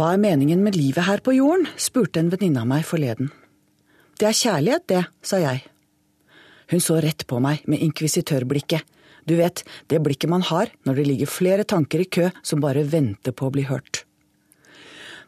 Hva 0.00 0.14
er 0.14 0.20
meningen 0.22 0.62
med 0.64 0.78
livet 0.80 1.04
her 1.04 1.20
på 1.20 1.34
jorden? 1.36 1.66
spurte 1.76 2.22
en 2.22 2.30
venninne 2.32 2.62
av 2.62 2.68
meg 2.70 2.86
forleden. 2.88 3.26
Det 4.16 4.30
er 4.30 4.38
kjærlighet, 4.38 4.86
det, 4.88 5.02
sa 5.20 5.36
jeg. 5.42 5.60
Hun 6.72 6.80
så 6.80 6.96
rett 7.04 7.26
på 7.28 7.36
meg 7.44 7.66
med 7.68 7.84
inkvisitørblikket. 7.84 8.80
Du 9.28 9.34
vet, 9.36 9.60
det 9.92 10.00
blikket 10.00 10.32
man 10.32 10.46
har 10.48 10.72
når 10.88 10.96
det 10.96 11.04
ligger 11.10 11.28
flere 11.28 11.68
tanker 11.68 12.00
i 12.00 12.08
kø 12.08 12.30
som 12.40 12.64
bare 12.64 12.86
venter 12.88 13.36
på 13.36 13.50
å 13.50 13.52
bli 13.52 13.66
hørt. 13.68 14.06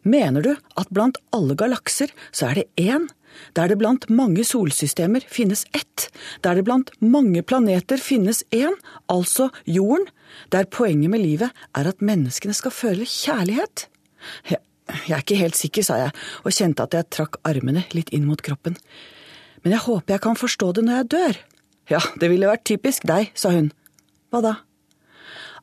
Mener 0.08 0.40
du 0.40 0.50
at 0.56 0.88
blant 0.88 1.20
alle 1.36 1.52
galakser 1.52 2.16
så 2.32 2.48
er 2.48 2.62
det 2.62 2.88
én, 2.88 3.10
der 3.52 3.68
det 3.68 3.76
blant 3.76 4.08
mange 4.08 4.40
solsystemer 4.40 5.28
finnes 5.28 5.66
ett, 5.76 6.08
der 6.40 6.56
det 6.56 6.64
blant 6.64 6.96
mange 7.04 7.44
planeter 7.44 8.00
finnes 8.00 8.40
én, 8.48 8.80
altså 9.12 9.52
jorden, 9.68 10.08
der 10.48 10.64
poenget 10.64 11.12
med 11.12 11.26
livet 11.28 11.64
er 11.76 11.92
at 11.92 12.00
menneskene 12.00 12.56
skal 12.56 12.72
føle 12.72 13.04
kjærlighet? 13.04 13.91
Jeg, 14.48 14.60
jeg 15.06 15.16
er 15.16 15.24
ikke 15.24 15.40
helt 15.40 15.58
sikker, 15.58 15.86
sa 15.86 15.98
jeg, 16.00 16.16
og 16.42 16.56
kjente 16.56 16.86
at 16.86 16.96
jeg 16.96 17.10
trakk 17.14 17.38
armene 17.48 17.84
litt 17.96 18.12
inn 18.14 18.26
mot 18.28 18.42
kroppen. 18.44 18.76
Men 19.62 19.76
jeg 19.76 19.84
håper 19.86 20.16
jeg 20.16 20.24
kan 20.24 20.38
forstå 20.38 20.72
det 20.76 20.86
når 20.86 21.00
jeg 21.00 21.10
dør. 21.14 21.40
Ja, 21.92 22.00
det 22.18 22.30
ville 22.30 22.50
vært 22.50 22.66
typisk 22.68 23.06
deg, 23.08 23.32
sa 23.38 23.52
hun. 23.54 23.70
Hva 24.32 24.42
da? 24.44 24.54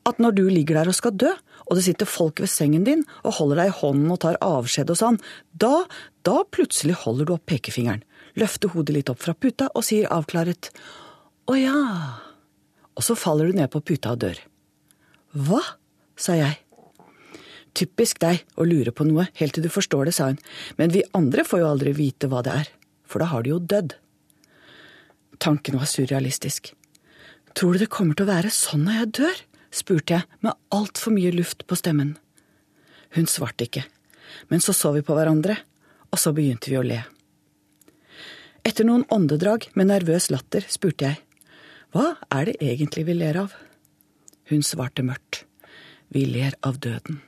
At 0.07 0.21
når 0.21 0.37
du 0.37 0.45
ligger 0.47 0.79
der 0.79 0.91
og 0.91 0.97
skal 0.97 1.15
dø, 1.19 1.31
og 1.69 1.77
det 1.77 1.85
sitter 1.85 2.09
folk 2.09 2.39
ved 2.41 2.49
sengen 2.49 2.85
din 2.87 3.03
og 3.21 3.35
holder 3.37 3.61
deg 3.61 3.71
i 3.71 3.77
hånden 3.81 4.13
og 4.13 4.21
tar 4.23 4.39
avskjed 4.43 4.89
og 4.89 4.97
sånn, 4.97 5.19
da, 5.51 5.83
da 6.25 6.41
plutselig 6.49 6.97
holder 7.03 7.29
du 7.29 7.35
opp 7.35 7.45
pekefingeren, 7.51 8.01
løfter 8.39 8.73
hodet 8.73 8.95
litt 8.95 9.11
opp 9.11 9.21
fra 9.21 9.35
puta 9.37 9.69
og 9.75 9.85
sier 9.85 10.09
avklaret 10.13 10.71
å 11.49 11.57
ja, 11.57 11.83
og 12.95 13.05
så 13.05 13.15
faller 13.17 13.49
du 13.49 13.59
ned 13.59 13.69
på 13.73 13.83
puta 13.85 14.15
og 14.15 14.23
dør. 14.25 14.41
Hva? 15.33 15.61
sa 16.19 16.35
jeg. 16.35 16.57
Typisk 17.79 18.19
deg 18.19 18.41
å 18.59 18.65
lure 18.67 18.91
på 18.91 19.05
noe 19.07 19.29
helt 19.39 19.55
til 19.55 19.63
du 19.63 19.71
forstår 19.71 20.09
det, 20.09 20.15
sa 20.17 20.31
hun, 20.31 20.39
men 20.75 20.91
vi 20.91 21.05
andre 21.15 21.45
får 21.47 21.61
jo 21.61 21.69
aldri 21.69 21.93
vite 21.95 22.27
hva 22.31 22.41
det 22.43 22.55
er, 22.63 22.71
for 23.07 23.23
da 23.23 23.29
har 23.31 23.45
du 23.45 23.53
jo 23.53 23.59
dødd. 23.63 23.93
Tanken 25.39 25.79
var 25.79 25.87
surrealistisk. 25.87 26.73
Tror 27.55 27.75
du 27.77 27.83
det 27.85 27.93
kommer 27.93 28.17
til 28.17 28.27
å 28.27 28.33
være 28.33 28.51
sånn 28.53 28.83
når 28.87 28.99
jeg 28.99 29.13
dør? 29.21 29.45
spurte 29.69 30.15
jeg 30.17 30.41
med 30.41 30.57
altfor 30.73 31.13
mye 31.13 31.31
luft 31.31 31.63
på 31.69 31.77
stemmen. 31.77 32.15
Hun 33.13 33.29
svarte 33.29 33.67
ikke, 33.67 33.83
men 34.49 34.61
så 34.65 34.73
så 34.73 34.91
vi 34.95 35.05
på 35.05 35.15
hverandre, 35.15 35.55
og 36.09 36.19
så 36.19 36.33
begynte 36.33 36.73
vi 36.73 36.79
å 36.79 36.85
le. 36.85 36.99
Etter 38.65 38.85
noen 38.85 39.05
åndedrag 39.13 39.69
med 39.77 39.91
nervøs 39.93 40.31
latter 40.33 40.65
spurte 40.67 41.05
jeg, 41.05 41.21
hva 41.93 42.17
er 42.33 42.49
det 42.49 42.59
egentlig 42.65 43.05
vi 43.07 43.15
ler 43.21 43.39
av? 43.45 43.55
Hun 44.49 44.65
svarte 44.65 45.05
mørkt, 45.05 45.45
vi 46.09 46.25
ler 46.27 46.57
av 46.65 46.81
døden. 46.81 47.21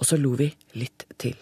Og 0.00 0.08
så 0.08 0.16
lo 0.16 0.32
vi 0.40 0.48
litt 0.80 1.04
til. 1.20 1.36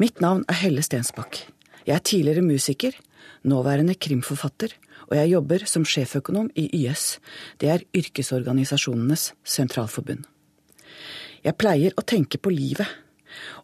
Mitt 0.00 0.20
navn 0.24 0.42
er 0.48 0.60
Helle 0.60 0.82
Stensbakk. 0.84 1.44
Jeg 1.86 1.94
er 1.94 2.04
tidligere 2.04 2.44
musiker, 2.44 2.96
nåværende 3.46 3.94
krimforfatter 3.94 4.74
og 5.06 5.16
jeg 5.16 5.32
jobber 5.32 5.64
som 5.70 5.84
sjeføkonom 5.86 6.48
i 6.58 6.66
YS, 6.74 7.18
det 7.60 7.70
er 7.70 7.84
Yrkesorganisasjonenes 7.96 9.30
sentralforbund. 9.46 10.24
Jeg 11.44 11.58
pleier 11.60 11.94
å 11.94 12.02
tenke 12.02 12.40
på 12.42 12.50
livet, 12.50 12.88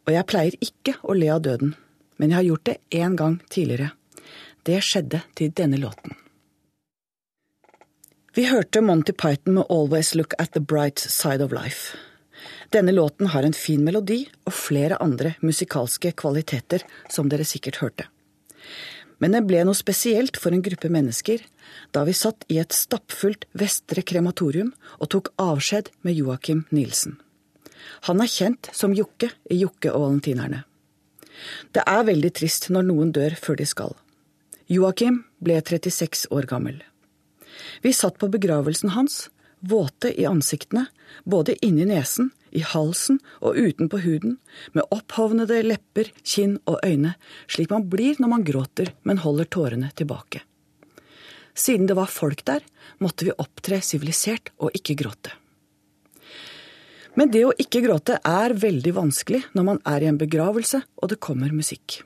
og 0.07 0.13
jeg 0.15 0.29
pleier 0.31 0.59
ikke 0.63 0.99
å 1.03 1.17
le 1.19 1.33
av 1.35 1.43
døden, 1.43 1.75
men 2.19 2.31
jeg 2.31 2.39
har 2.39 2.49
gjort 2.51 2.69
det 2.69 2.79
én 3.03 3.17
gang 3.19 3.41
tidligere. 3.51 3.91
Det 4.63 4.79
skjedde 4.85 5.25
til 5.35 5.51
denne 5.51 5.81
låten. 5.83 6.15
Vi 8.33 8.47
hørte 8.49 8.81
Monty 8.81 9.13
Python 9.13 9.59
med 9.59 9.67
Always 9.69 10.15
Look 10.15 10.35
at 10.39 10.55
the 10.55 10.61
Bright 10.61 10.99
Side 10.99 11.43
of 11.45 11.53
Life. 11.53 11.99
Denne 12.73 12.93
låten 12.93 13.27
har 13.27 13.43
en 13.43 13.53
fin 13.53 13.83
melodi 13.85 14.23
og 14.49 14.55
flere 14.57 14.97
andre 15.05 15.35
musikalske 15.45 16.15
kvaliteter, 16.17 16.81
som 17.13 17.29
dere 17.29 17.45
sikkert 17.45 17.83
hørte. 17.83 18.07
Men 19.21 19.37
det 19.37 19.43
ble 19.45 19.61
noe 19.69 19.77
spesielt 19.77 20.39
for 20.41 20.57
en 20.57 20.65
gruppe 20.65 20.89
mennesker 20.89 21.45
da 21.93 22.07
vi 22.09 22.15
satt 22.17 22.47
i 22.49 22.57
et 22.63 22.73
stappfullt 22.73 23.45
Vestre 23.53 24.01
krematorium 24.09 24.73
og 24.99 25.13
tok 25.13 25.31
avskjed 25.43 25.93
med 26.01 26.17
Joakim 26.17 26.65
Nilsen. 26.73 27.19
Han 28.09 28.25
er 28.25 28.33
kjent 28.33 28.73
som 28.73 28.97
Jokke 28.97 29.29
i 29.53 29.61
Jokke 29.61 29.93
og 29.93 30.07
valentinerne. 30.07 30.65
Det 31.77 31.85
er 31.85 32.09
veldig 32.09 32.33
trist 32.41 32.71
når 32.73 32.89
noen 32.89 33.13
dør 33.13 33.37
før 33.37 33.61
de 33.61 33.69
skal. 33.69 33.97
Joakim 34.73 35.27
ble 35.45 35.61
36 35.61 36.31
år 36.33 36.49
gammel. 36.49 36.81
Vi 37.85 37.93
satt 37.93 38.17
på 38.17 38.33
begravelsen 38.33 38.97
hans, 38.97 39.27
våte 39.61 40.09
i 40.09 40.25
ansiktene, 40.25 40.89
både 41.29 41.61
inni 41.61 41.85
nesen 41.85 42.33
i 42.53 42.63
halsen 42.67 43.19
og 43.41 43.57
utenpå 43.57 44.01
huden, 44.05 44.39
med 44.77 44.87
opphovnede 44.95 45.63
lepper, 45.65 46.13
kinn 46.23 46.59
og 46.69 46.81
øyne, 46.87 47.17
slik 47.49 47.73
man 47.73 47.89
blir 47.91 48.21
når 48.21 48.33
man 48.35 48.47
gråter, 48.47 48.93
men 49.03 49.23
holder 49.25 49.49
tårene 49.49 49.93
tilbake. 49.97 50.45
Siden 51.55 51.89
det 51.89 51.97
var 51.99 52.13
folk 52.13 52.45
der, 52.49 52.65
måtte 53.01 53.27
vi 53.29 53.37
opptre 53.37 53.83
sivilisert 53.85 54.53
og 54.59 54.73
ikke 54.77 54.97
gråte. 55.03 55.35
Men 57.19 57.29
det 57.29 57.43
å 57.45 57.53
ikke 57.61 57.83
gråte 57.85 58.17
er 58.25 58.55
veldig 58.57 58.95
vanskelig 58.97 59.43
når 59.53 59.67
man 59.67 59.81
er 59.89 60.05
i 60.05 60.09
en 60.09 60.21
begravelse 60.21 60.81
og 60.97 61.13
det 61.13 61.21
kommer 61.21 61.53
musikk. 61.53 62.01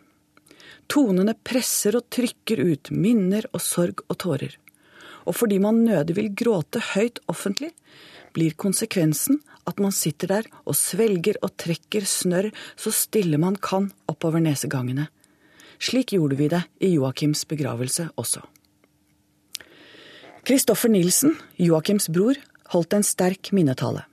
Tonene 0.91 1.34
presser 1.47 1.99
og 1.99 2.09
trykker 2.15 2.63
ut 2.63 2.91
minner 2.95 3.47
og 3.53 3.63
sorg 3.63 4.03
og 4.07 4.19
tårer. 4.23 4.57
Og 5.27 5.34
fordi 5.34 5.59
man 5.63 5.83
nødig 5.87 6.15
vil 6.19 6.33
gråte 6.39 6.83
høyt 6.95 7.19
offentlig, 7.31 7.73
blir 8.34 8.55
konsekvensen 8.59 9.41
at 9.66 9.81
man 9.82 9.94
sitter 9.94 10.31
der 10.31 10.49
og 10.65 10.77
svelger 10.78 11.38
og 11.43 11.54
trekker 11.60 12.06
snørr 12.06 12.53
så 12.77 12.93
stille 12.94 13.38
man 13.43 13.56
kan 13.56 13.91
oppover 14.09 14.43
nesegangene. 14.43 15.09
Slik 15.78 16.15
gjorde 16.15 16.38
vi 16.38 16.49
det 16.49 16.62
i 16.81 16.94
Joakims 16.94 17.44
begravelse 17.44 18.09
også. 18.16 18.43
Kristoffer 20.47 20.88
Nilsen, 20.88 21.34
Joakims 21.59 22.06
bror, 22.09 22.38
holdt 22.71 22.94
en 22.94 23.04
sterk 23.04 23.50
minnetale. 23.53 24.04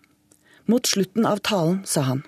Mot 0.65 0.87
slutten 0.87 1.27
av 1.29 1.43
talen 1.45 1.83
sa 1.85 2.07
han. 2.07 2.23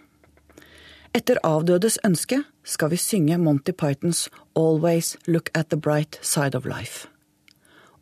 Etter 1.16 1.40
avdødes 1.48 1.98
ønske 2.06 2.42
skal 2.68 2.92
vi 2.92 3.00
synge 3.00 3.38
Monty 3.40 3.72
Pythons 3.72 4.28
Always 4.54 5.16
Look 5.26 5.50
at 5.56 5.70
the 5.72 5.80
Bright 5.80 6.20
Side 6.22 6.58
of 6.58 6.68
Life. 6.68 7.08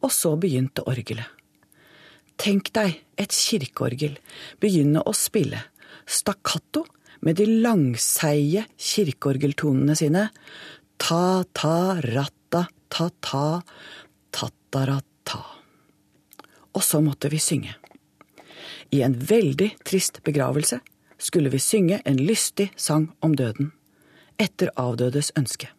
Og 0.01 0.11
så 0.11 0.35
begynte 0.35 0.84
orgelet. 0.88 1.29
Tenk 2.39 2.73
deg 2.75 2.97
et 3.19 3.33
kirkeorgel 3.33 4.17
begynne 4.61 5.03
å 5.05 5.13
spille 5.16 5.61
stakkato 6.09 6.83
med 7.23 7.38
de 7.39 7.47
langseige 7.63 8.66
kirkeorgeltonene 8.75 9.95
sine. 9.95 10.27
Ta-ta-ratta, 10.99 12.66
ta-ta, 12.91 13.45
ta-ta-ra-ta. 14.31 15.43
Og 16.73 16.83
så 16.83 17.01
måtte 17.05 17.31
vi 17.31 17.39
synge. 17.39 17.75
I 18.93 19.01
en 19.05 19.16
veldig 19.17 19.69
trist 19.85 20.19
begravelse 20.25 20.81
skulle 21.17 21.49
vi 21.53 21.61
synge 21.61 22.01
en 22.05 22.19
lystig 22.19 22.69
sang 22.75 23.07
om 23.23 23.35
døden, 23.38 23.72
etter 24.38 24.73
avdødes 24.75 25.31
ønske. 25.39 25.69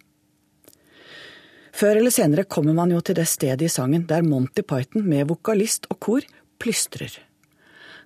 Før 1.74 1.98
eller 1.98 2.14
senere 2.14 2.46
kommer 2.46 2.74
man 2.74 2.92
jo 2.94 3.00
til 3.02 3.18
det 3.18 3.26
stedet 3.26 3.66
i 3.66 3.72
sangen 3.72 4.06
der 4.06 4.22
Monty 4.22 4.62
Python 4.62 5.06
med 5.10 5.26
vokalist 5.28 5.88
og 5.90 5.98
kor 6.06 6.26
plystrer. 6.58 7.12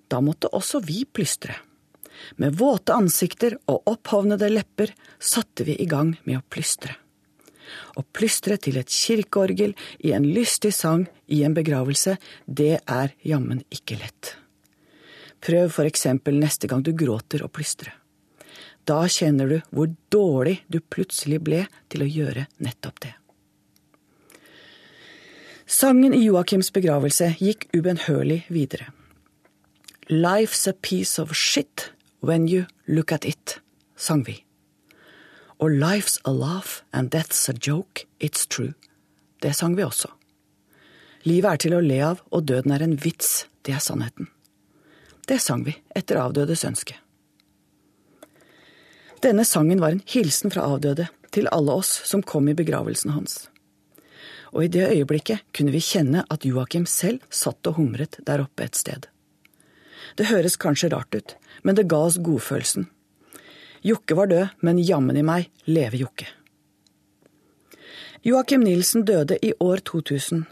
Da 0.08 0.20
måtte 0.24 0.50
også 0.54 0.80
vi 0.84 1.04
plystre. 1.04 1.56
Med 2.36 2.56
våte 2.58 2.96
ansikter 2.96 3.58
og 3.70 3.86
opphovnede 3.90 4.48
lepper 4.50 4.94
satte 5.18 5.66
vi 5.68 5.76
i 5.78 5.86
gang 5.86 6.16
med 6.24 6.40
å 6.40 6.46
plystre. 6.50 6.96
Å 7.96 8.02
plystre 8.16 8.56
til 8.56 8.78
et 8.80 8.90
kirkeorgel 8.92 9.74
i 10.04 10.14
en 10.16 10.26
lystig 10.26 10.72
sang 10.74 11.04
i 11.26 11.42
en 11.44 11.54
begravelse, 11.54 12.16
det 12.46 12.80
er 12.80 13.14
jammen 13.22 13.62
ikke 13.74 14.00
lett. 14.00 14.34
Prøv 15.44 15.70
for 15.76 15.86
eksempel 15.86 16.38
neste 16.40 16.66
gang 16.70 16.82
du 16.82 16.94
gråter 16.96 17.44
å 17.44 17.52
plystre. 17.52 17.92
Da 18.88 19.02
kjenner 19.12 19.50
du 19.50 19.58
hvor 19.70 19.90
dårlig 20.10 20.62
du 20.66 20.80
plutselig 20.80 21.42
ble 21.44 21.66
til 21.92 22.02
å 22.06 22.08
gjøre 22.08 22.48
nettopp 22.64 23.02
det. 23.04 23.12
Sangen 25.68 26.14
i 26.14 26.22
Joakims 26.24 26.70
begravelse 26.72 27.26
gikk 27.36 27.66
ubønnhørlig 27.76 28.46
videre. 28.48 28.86
Life's 30.08 30.64
a 30.64 30.72
piece 30.72 31.20
of 31.20 31.34
shit 31.36 31.90
when 32.24 32.46
you 32.48 32.64
look 32.86 33.12
at 33.12 33.26
it, 33.28 33.58
sang 33.94 34.22
vi. 34.24 34.38
Og 35.60 35.68
Life's 35.68 36.16
a 36.24 36.32
laugh 36.32 36.80
and 36.90 37.10
death's 37.10 37.50
a 37.50 37.52
joke, 37.52 38.06
it's 38.18 38.46
true. 38.48 38.72
Det 39.42 39.52
sang 39.54 39.76
vi 39.76 39.84
også. 39.84 40.08
Livet 41.28 41.50
er 41.52 41.60
til 41.60 41.76
å 41.76 41.82
le 41.84 42.00
av, 42.00 42.24
og 42.32 42.48
døden 42.48 42.72
er 42.72 42.86
en 42.86 42.96
vits, 42.96 43.44
det 43.68 43.76
er 43.76 43.84
sannheten. 43.84 44.32
Det 45.28 45.36
sang 45.36 45.66
vi 45.68 45.76
etter 45.92 46.22
avdødes 46.22 46.64
ønske. 46.64 46.96
Denne 49.20 49.44
sangen 49.44 49.84
var 49.84 49.92
en 49.92 50.02
hilsen 50.08 50.48
fra 50.48 50.64
avdøde 50.64 51.10
til 51.28 51.52
alle 51.52 51.76
oss 51.76 51.92
som 52.08 52.24
kom 52.24 52.48
i 52.48 52.56
begravelsen 52.56 53.12
hans 53.12 53.42
og 54.52 54.64
i 54.64 54.70
det 54.72 54.86
øyeblikket 54.90 55.44
kunne 55.54 55.74
vi 55.74 55.82
kjenne 55.84 56.24
at 56.30 56.44
Joakim 56.44 56.86
selv 56.86 57.24
satt 57.30 57.66
og 57.68 57.78
humret 57.80 58.20
der 58.26 58.42
oppe 58.44 58.66
et 58.66 58.78
sted. 58.78 59.08
Det 60.16 60.28
høres 60.30 60.56
kanskje 60.56 60.90
rart 60.94 61.14
ut, 61.14 61.34
men 61.62 61.76
det 61.76 61.88
ga 61.90 62.00
oss 62.08 62.18
godfølelsen. 62.22 62.88
Jokke 63.86 64.16
var 64.18 64.30
død, 64.30 64.56
men 64.64 64.82
jammen 64.82 65.16
i 65.16 65.22
meg 65.22 65.50
leve 65.68 66.00
Jokke. 66.00 66.26
Joakim 68.26 68.64
Nielsen 68.66 69.04
døde 69.06 69.38
i 69.42 69.52
år 69.62 69.84
2000, 69.86 70.42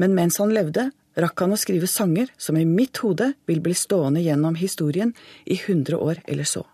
men 0.00 0.14
mens 0.16 0.38
han 0.40 0.54
levde, 0.56 0.88
rakk 1.20 1.42
han 1.44 1.52
å 1.52 1.58
skrive 1.60 1.88
sanger 1.90 2.30
som 2.40 2.56
i 2.56 2.64
mitt 2.64 3.02
hode 3.04 3.32
vil 3.50 3.60
bli 3.60 3.74
stående 3.76 4.22
gjennom 4.24 4.56
historien 4.56 5.12
i 5.44 5.58
hundre 5.66 6.00
år 6.00 6.22
eller 6.24 6.48
så. 6.48 6.64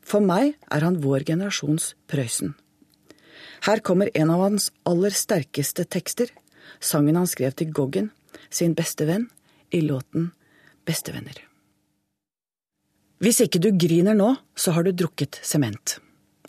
For 0.00 0.24
meg 0.24 0.56
er 0.72 0.86
han 0.86 1.00
vår 1.04 1.26
generasjons 1.28 1.92
Prøysen. 2.08 2.54
Her 3.66 3.82
kommer 3.84 4.10
en 4.14 4.30
av 4.30 4.40
hans 4.40 4.70
aller 4.88 5.12
sterkeste 5.14 5.84
tekster, 5.84 6.30
sangen 6.80 7.18
han 7.18 7.28
skrev 7.28 7.52
til 7.56 7.72
Goggen, 7.76 8.10
sin 8.50 8.74
beste 8.74 9.06
venn, 9.08 9.28
i 9.70 9.82
låten 9.84 10.30
Bestevenner. 10.88 11.36
Hvis 13.20 13.42
ikke 13.44 13.60
du 13.60 13.68
griner 13.76 14.16
nå, 14.16 14.32
så 14.56 14.72
har 14.72 14.86
du 14.86 14.94
drukket 14.96 15.38
sement. 15.44 15.98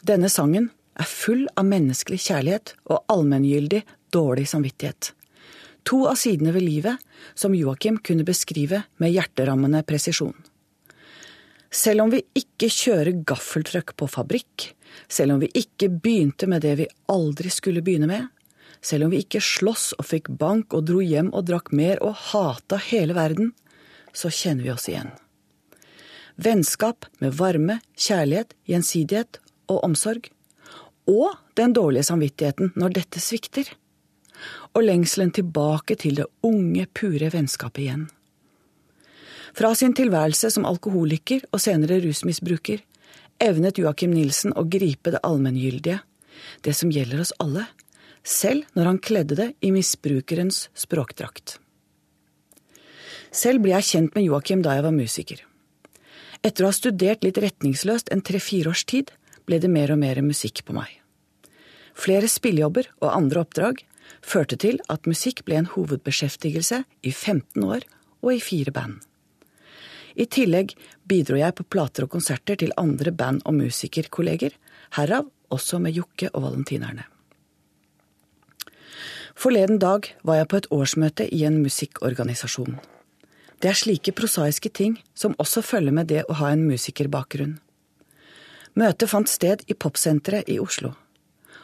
Denne 0.08 0.31
sangen 0.31 0.69
er 0.98 1.10
full 1.10 1.44
av 1.60 1.68
menneskelig 1.68 2.22
kjærlighet 2.24 2.74
og 2.88 3.04
allmenngyldig 3.12 3.84
dårlig 4.16 4.48
samvittighet. 4.50 5.12
To 5.84 6.06
av 6.07 6.18
sidene 6.22 6.54
ved 6.56 6.64
livet 6.64 7.02
som 7.36 7.56
Joakim 7.57 8.00
kunne 8.00 8.25
beskrive 8.25 8.84
med 9.02 9.14
hjerterammende 9.14 9.84
presisjon. 9.88 10.36
Selv 11.71 12.03
om 12.03 12.12
vi 12.12 12.19
ikke 12.35 12.68
kjører 12.68 13.23
gaffeltrøkk 13.27 13.95
på 13.95 14.07
fabrikk, 14.12 14.73
selv 15.07 15.38
om 15.38 15.41
vi 15.44 15.47
ikke 15.56 15.88
begynte 16.03 16.50
med 16.51 16.65
det 16.65 16.75
vi 16.81 16.88
aldri 17.12 17.51
skulle 17.53 17.83
begynne 17.85 18.09
med, 18.12 18.27
selv 18.83 19.06
om 19.06 19.13
vi 19.13 19.21
ikke 19.23 19.39
sloss 19.45 19.91
og 19.95 20.09
fikk 20.09 20.27
bank 20.41 20.75
og 20.75 20.89
dro 20.89 21.00
hjem 21.00 21.29
og 21.31 21.45
drakk 21.47 21.71
mer 21.71 22.01
og 22.03 22.18
hata 22.31 22.79
hele 22.89 23.15
verden, 23.15 23.53
så 24.12 24.27
kjenner 24.33 24.65
vi 24.65 24.73
oss 24.73 24.89
igjen. 24.91 25.13
Vennskap 26.41 27.06
med 27.23 27.38
varme, 27.39 27.79
kjærlighet, 27.95 28.56
gjensidighet 28.68 29.39
og 29.71 29.83
omsorg. 29.85 30.27
Og 31.07 31.38
den 31.56 31.75
dårlige 31.77 32.07
samvittigheten 32.09 32.73
når 32.75 32.97
dette 32.97 33.21
svikter. 33.23 33.69
Og 34.73 34.83
lengselen 34.88 35.31
tilbake 35.35 35.95
til 36.01 36.18
det 36.19 36.27
unge, 36.47 36.88
pure 36.97 37.29
vennskapet 37.31 37.85
igjen. 37.85 38.07
Fra 39.57 39.74
sin 39.75 39.94
tilværelse 39.98 40.51
som 40.53 40.65
alkoholiker 40.68 41.44
og 41.51 41.62
senere 41.63 42.00
rusmisbruker 42.06 42.83
evnet 43.42 43.81
Joakim 43.81 44.13
Nilsen 44.15 44.56
å 44.56 44.63
gripe 44.69 45.13
det 45.13 45.21
allmenngyldige, 45.27 46.00
det 46.65 46.75
som 46.77 46.92
gjelder 46.94 47.24
oss 47.24 47.33
alle, 47.42 47.65
selv 48.24 48.69
når 48.77 48.92
han 48.92 49.01
kledde 49.01 49.38
det 49.38 49.50
i 49.65 49.71
misbrukerens 49.74 50.68
språkdrakt. 50.77 51.57
Selv 53.31 53.63
ble 53.63 53.74
jeg 53.77 53.88
kjent 53.88 54.15
med 54.15 54.27
Joakim 54.27 54.63
da 54.63 54.75
jeg 54.75 54.86
var 54.86 54.95
musiker. 54.95 55.44
Etter 56.42 56.65
å 56.65 56.71
ha 56.71 56.75
studert 56.75 57.24
litt 57.25 57.39
retningsløst 57.42 58.12
en 58.13 58.24
tre–fire 58.25 58.71
års 58.74 58.86
tid, 58.89 59.12
ble 59.45 59.59
det 59.62 59.71
mer 59.71 59.94
og 59.94 60.01
mer 60.01 60.21
musikk 60.25 60.63
på 60.68 60.75
meg. 60.75 60.89
Flere 61.97 62.30
spillejobber 62.31 62.89
og 63.01 63.13
andre 63.13 63.44
oppdrag 63.44 63.83
førte 64.25 64.57
til 64.59 64.80
at 64.92 65.09
musikk 65.09 65.44
ble 65.47 65.59
en 65.59 65.71
hovedbeskjeftigelse 65.71 66.83
i 67.04 67.12
15 67.12 67.63
år 67.65 67.88
og 68.21 68.36
i 68.36 68.44
fire 68.44 68.74
band. 68.74 69.00
I 70.16 70.28
tillegg 70.28 70.74
bidro 71.08 71.38
jeg 71.40 71.56
på 71.56 71.63
plater 71.63 72.06
og 72.06 72.12
konserter 72.16 72.60
til 72.60 72.74
andre 72.78 73.12
band- 73.12 73.44
og 73.46 73.56
musikerkolleger, 73.56 74.52
herav 74.98 75.30
også 75.52 75.80
med 75.80 75.96
Jokke 75.96 76.30
og 76.34 76.44
Valentinerne. 76.44 77.06
Forleden 79.36 79.80
dag 79.80 80.12
var 80.24 80.42
jeg 80.42 80.48
på 80.48 80.58
et 80.60 80.68
årsmøte 80.72 81.28
i 81.34 81.44
en 81.48 81.62
musikkorganisasjon. 81.63 82.80
Det 83.62 83.69
er 83.69 83.78
slike 83.78 84.12
prosaiske 84.18 84.69
ting 84.69 84.98
som 85.16 85.38
også 85.40 85.62
følger 85.62 85.96
med 85.96 86.10
det 86.12 86.25
å 86.28 86.36
ha 86.42 86.52
en 86.52 86.66
musikerbakgrunn. 86.68 87.60
Møtet 88.75 89.10
fant 89.12 89.30
sted 89.30 89.64
i 89.68 89.74
Popsenteret 89.74 90.50
i 90.50 90.60
Oslo. 90.60 90.94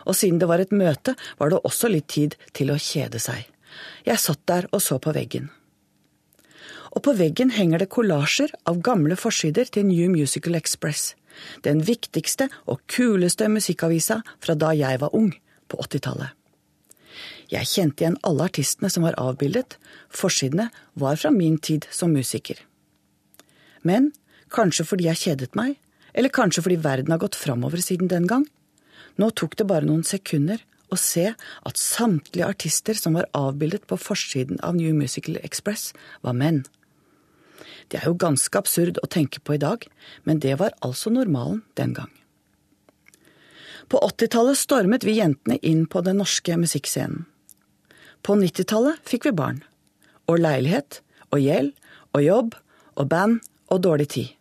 Og 0.08 0.16
siden 0.16 0.40
det 0.40 0.48
var 0.48 0.64
et 0.64 0.72
møte, 0.72 1.16
var 1.40 1.52
det 1.52 1.62
også 1.64 1.90
litt 1.92 2.08
tid 2.08 2.36
til 2.54 2.72
å 2.72 2.80
kjede 2.80 3.20
seg. 3.20 3.48
Jeg 4.08 4.24
satt 4.24 4.44
der 4.48 4.68
og 4.72 4.82
så 4.84 5.00
på 5.04 5.12
veggen 5.16 5.50
og 6.94 7.04
på 7.06 7.13
veggen 7.18 7.51
henger 7.56 7.84
det 7.84 7.92
kollasjer 7.94 8.54
av 8.69 8.81
gamle 8.86 9.18
forsider 9.19 9.69
til 9.72 9.88
New 9.89 10.12
Musical 10.13 10.57
Express, 10.60 11.13
den 11.63 11.84
viktigste 11.86 12.50
og 12.66 12.81
kuleste 12.92 13.50
musikkavisa 13.51 14.22
fra 14.44 14.56
da 14.56 14.74
jeg 14.78 15.01
var 15.04 15.16
ung, 15.18 15.34
på 15.68 15.80
80-tallet. 15.84 16.31
Jeg 17.51 17.68
kjente 17.68 18.04
igjen 18.04 18.19
alle 18.28 18.48
artistene 18.48 18.89
som 18.92 19.06
var 19.07 19.18
avbildet, 19.19 19.78
forsidene 20.12 20.69
var 21.00 21.19
fra 21.19 21.31
min 21.31 21.57
tid 21.57 21.88
som 21.92 22.12
musiker. 22.16 22.60
Men 23.88 24.12
kanskje 24.54 24.86
fordi 24.88 25.07
jeg 25.07 25.22
kjedet 25.24 25.56
meg, 25.60 25.75
eller 26.18 26.33
kanskje 26.33 26.63
fordi 26.66 26.80
verden 26.83 27.13
har 27.13 27.22
gått 27.22 27.40
framover 27.40 27.83
siden 27.83 28.12
den 28.12 28.28
gang, 28.28 28.48
nå 29.18 29.31
tok 29.31 29.56
det 29.60 29.68
bare 29.69 29.88
noen 29.88 30.06
sekunder 30.07 30.62
å 30.94 30.98
se 31.00 31.30
at 31.33 31.80
samtlige 31.81 32.48
artister 32.48 32.98
som 32.98 33.18
var 33.18 33.28
avbildet 33.36 33.88
på 33.90 34.00
forsiden 34.00 34.60
av 34.63 34.78
New 34.78 34.94
Musical 34.95 35.40
Express, 35.44 35.92
var 36.24 36.36
menn. 36.38 36.63
Det 37.92 38.01
er 38.01 38.09
jo 38.09 38.19
ganske 38.19 38.59
absurd 38.59 39.00
å 39.04 39.09
tenke 39.09 39.42
på 39.44 39.56
i 39.56 39.62
dag, 39.62 39.86
men 40.24 40.42
det 40.44 40.57
var 40.62 40.75
altså 40.86 41.12
normalen 41.13 41.63
den 41.80 41.95
gang. 41.98 42.12
På 43.88 44.01
80-tallet 44.04 44.59
stormet 44.59 45.06
vi 45.07 45.18
jentene 45.19 45.59
inn 45.63 45.86
på 45.88 46.04
den 46.04 46.19
norske 46.19 46.57
musikkscenen. 46.59 47.25
På 48.25 48.36
90-tallet 48.36 49.00
fikk 49.07 49.30
vi 49.30 49.36
barn. 49.38 49.62
Og 50.27 50.42
leilighet, 50.44 51.00
og 51.31 51.39
gjeld, 51.39 51.71
og 52.12 52.25
jobb, 52.25 52.57
og 53.00 53.07
band, 53.07 53.39
og 53.71 53.83
dårlig 53.86 54.09
tid. 54.12 54.33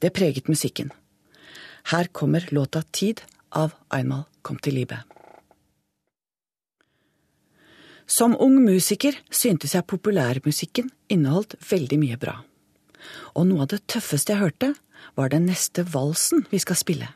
Det 0.00 0.14
preget 0.16 0.48
musikken. 0.48 0.92
Her 1.92 2.08
kommer 2.12 2.48
låta 2.50 2.82
Tid 2.92 3.20
av 3.50 3.74
Einmal 3.92 4.24
kom 4.42 4.60
til 4.62 4.78
live. 4.80 5.02
Som 8.08 8.32
ung 8.40 8.56
musiker 8.64 9.18
syntes 9.28 9.74
jeg 9.76 9.84
populærmusikken 9.84 10.88
inneholdt 11.12 11.58
veldig 11.68 11.98
mye 12.00 12.16
bra. 12.20 12.38
Og 13.36 13.44
noe 13.50 13.66
av 13.66 13.72
det 13.74 13.82
tøffeste 13.92 14.32
jeg 14.32 14.40
hørte, 14.40 14.72
var 15.14 15.28
den 15.28 15.44
neste 15.50 15.84
valsen 15.84 16.46
vi 16.50 16.60
skal 16.62 16.78
spille. 16.80 17.08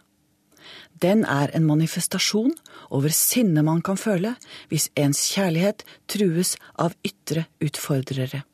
Den 1.03 1.25
er 1.25 1.51
en 1.57 1.65
manifestasjon 1.67 2.53
over 2.95 3.11
sinnet 3.17 3.65
man 3.67 3.81
kan 3.83 3.99
føle 3.99 4.35
hvis 4.71 4.91
ens 4.95 5.25
kjærlighet 5.33 5.83
trues 6.13 6.55
av 6.79 6.95
ytre 7.09 7.47
utfordrere. 7.65 8.45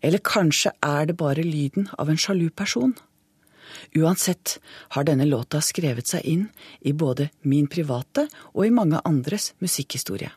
Eller 0.00 0.24
kanskje 0.24 0.72
er 0.82 1.06
det 1.06 1.18
bare 1.20 1.44
lyden 1.44 1.90
av 1.98 2.08
en 2.10 2.18
sjalu 2.18 2.48
person? 2.50 2.96
Uansett 3.94 4.56
har 4.96 5.04
denne 5.04 5.28
låta 5.28 5.60
skrevet 5.60 6.08
seg 6.08 6.24
inn 6.24 6.48
i 6.80 6.96
både 6.96 7.28
min 7.44 7.68
private 7.68 8.26
og 8.54 8.66
i 8.66 8.74
mange 8.74 9.04
andres 9.04 9.52
musikkhistorie. 9.60 10.32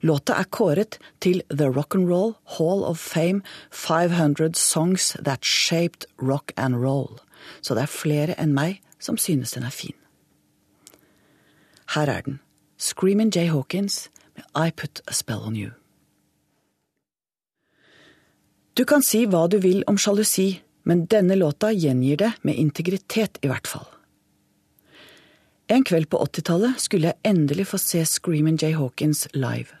Låta 0.00 0.36
er 0.38 0.46
kåret 0.54 0.98
til 1.20 1.42
The 1.50 1.66
Rock'n'Roll 1.66 2.34
Hall 2.58 2.84
of 2.84 2.98
Fame 2.98 3.42
500 3.70 4.54
Songs 4.54 5.16
That 5.24 5.44
Shaped 5.44 6.06
Rock 6.22 6.52
and 6.56 6.76
Roll, 6.76 7.18
så 7.60 7.74
det 7.74 7.82
er 7.86 7.96
flere 7.96 8.36
enn 8.38 8.54
meg 8.54 8.78
som 9.02 9.18
synes 9.18 9.56
den 9.56 9.66
er 9.66 9.74
fin. 9.74 9.96
Her 11.94 12.06
er 12.06 12.22
den, 12.22 12.40
Screamin' 12.78 13.32
Jay 13.34 13.48
Hawkins 13.48 14.08
med 14.36 14.44
I 14.54 14.70
Put 14.70 15.00
a 15.08 15.12
Spell 15.12 15.42
on 15.42 15.56
You. 15.56 15.70
Du 18.74 18.84
kan 18.84 19.02
si 19.02 19.24
hva 19.26 19.48
du 19.50 19.58
vil 19.58 19.82
om 19.90 19.96
sjalusi, 19.98 20.60
men 20.86 21.06
denne 21.10 21.34
låta 21.34 21.72
gjengir 21.72 22.20
det 22.20 22.32
med 22.42 22.54
integritet, 22.54 23.40
i 23.42 23.48
hvert 23.50 23.66
fall. 23.66 23.88
En 25.68 25.84
kveld 25.84 26.06
på 26.08 26.20
80-tallet 26.22 26.78
skulle 26.80 27.10
jeg 27.10 27.20
endelig 27.26 27.66
få 27.72 27.80
se 27.82 28.04
Screamin' 28.06 28.60
Jay 28.62 28.76
Hawkins 28.78 29.26
live. 29.34 29.74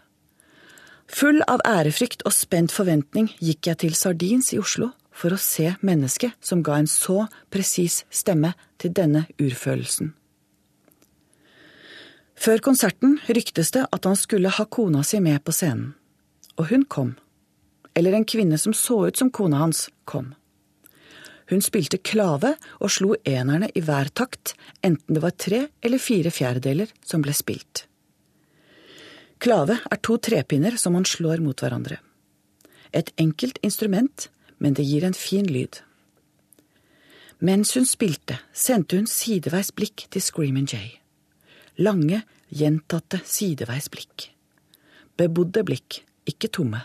Full 1.08 1.40
av 1.48 1.62
ærefrykt 1.64 2.22
og 2.28 2.34
spent 2.36 2.72
forventning 2.74 3.30
gikk 3.40 3.70
jeg 3.70 3.80
til 3.84 3.94
Sardins 3.96 4.52
i 4.52 4.60
Oslo 4.60 4.90
for 5.18 5.32
å 5.34 5.40
se 5.40 5.72
mennesket 5.80 6.36
som 6.44 6.60
ga 6.62 6.76
en 6.78 6.90
så 6.90 7.24
presis 7.52 8.02
stemme 8.12 8.52
til 8.78 8.92
denne 8.94 9.24
urfølelsen. 9.40 10.12
Før 12.38 12.60
konserten 12.62 13.16
ryktes 13.26 13.72
det 13.74 13.88
at 13.90 14.06
han 14.06 14.18
skulle 14.20 14.52
ha 14.54 14.68
kona 14.70 15.02
si 15.02 15.18
med 15.18 15.42
på 15.42 15.54
scenen. 15.56 15.96
Og 16.58 16.70
hun 16.70 16.84
kom. 16.86 17.16
Eller 17.98 18.14
en 18.14 18.28
kvinne 18.28 18.58
som 18.60 18.74
så 18.76 19.08
ut 19.08 19.18
som 19.18 19.30
kona 19.34 19.64
hans, 19.64 19.88
kom. 20.04 20.34
Hun 21.50 21.64
spilte 21.64 21.98
klave 21.98 22.54
og 22.78 22.92
slo 22.92 23.16
enerne 23.26 23.72
i 23.74 23.82
hver 23.82 24.12
takt, 24.14 24.54
enten 24.84 25.16
det 25.16 25.22
var 25.24 25.34
tre 25.34 25.64
eller 25.82 26.02
fire 26.02 26.30
fjerdedeler 26.34 26.92
som 27.02 27.24
ble 27.24 27.34
spilt. 27.34 27.87
Klave 29.38 29.78
er 29.86 30.00
to 30.02 30.16
trepinner 30.18 30.74
som 30.80 30.96
man 30.98 31.06
slår 31.06 31.42
mot 31.44 31.60
hverandre. 31.62 32.00
Et 32.90 33.10
enkelt 33.20 33.58
instrument, 33.62 34.28
men 34.58 34.74
det 34.74 34.86
gir 34.88 35.04
en 35.06 35.14
fin 35.14 35.46
lyd. 35.46 35.80
Mens 37.38 37.76
hun 37.78 37.86
spilte, 37.86 38.40
sendte 38.50 38.98
hun 38.98 39.06
sideveis 39.06 39.70
blikk 39.70 40.08
til 40.10 40.24
Screamin' 40.24 40.66
Jay. 40.66 40.96
Lange, 41.78 42.24
gjentatte 42.50 43.20
sideveis 43.22 43.86
blikk. 43.92 44.32
Bebodde 45.18 45.62
blikk, 45.62 46.00
ikke 46.26 46.50
tomme. 46.50 46.80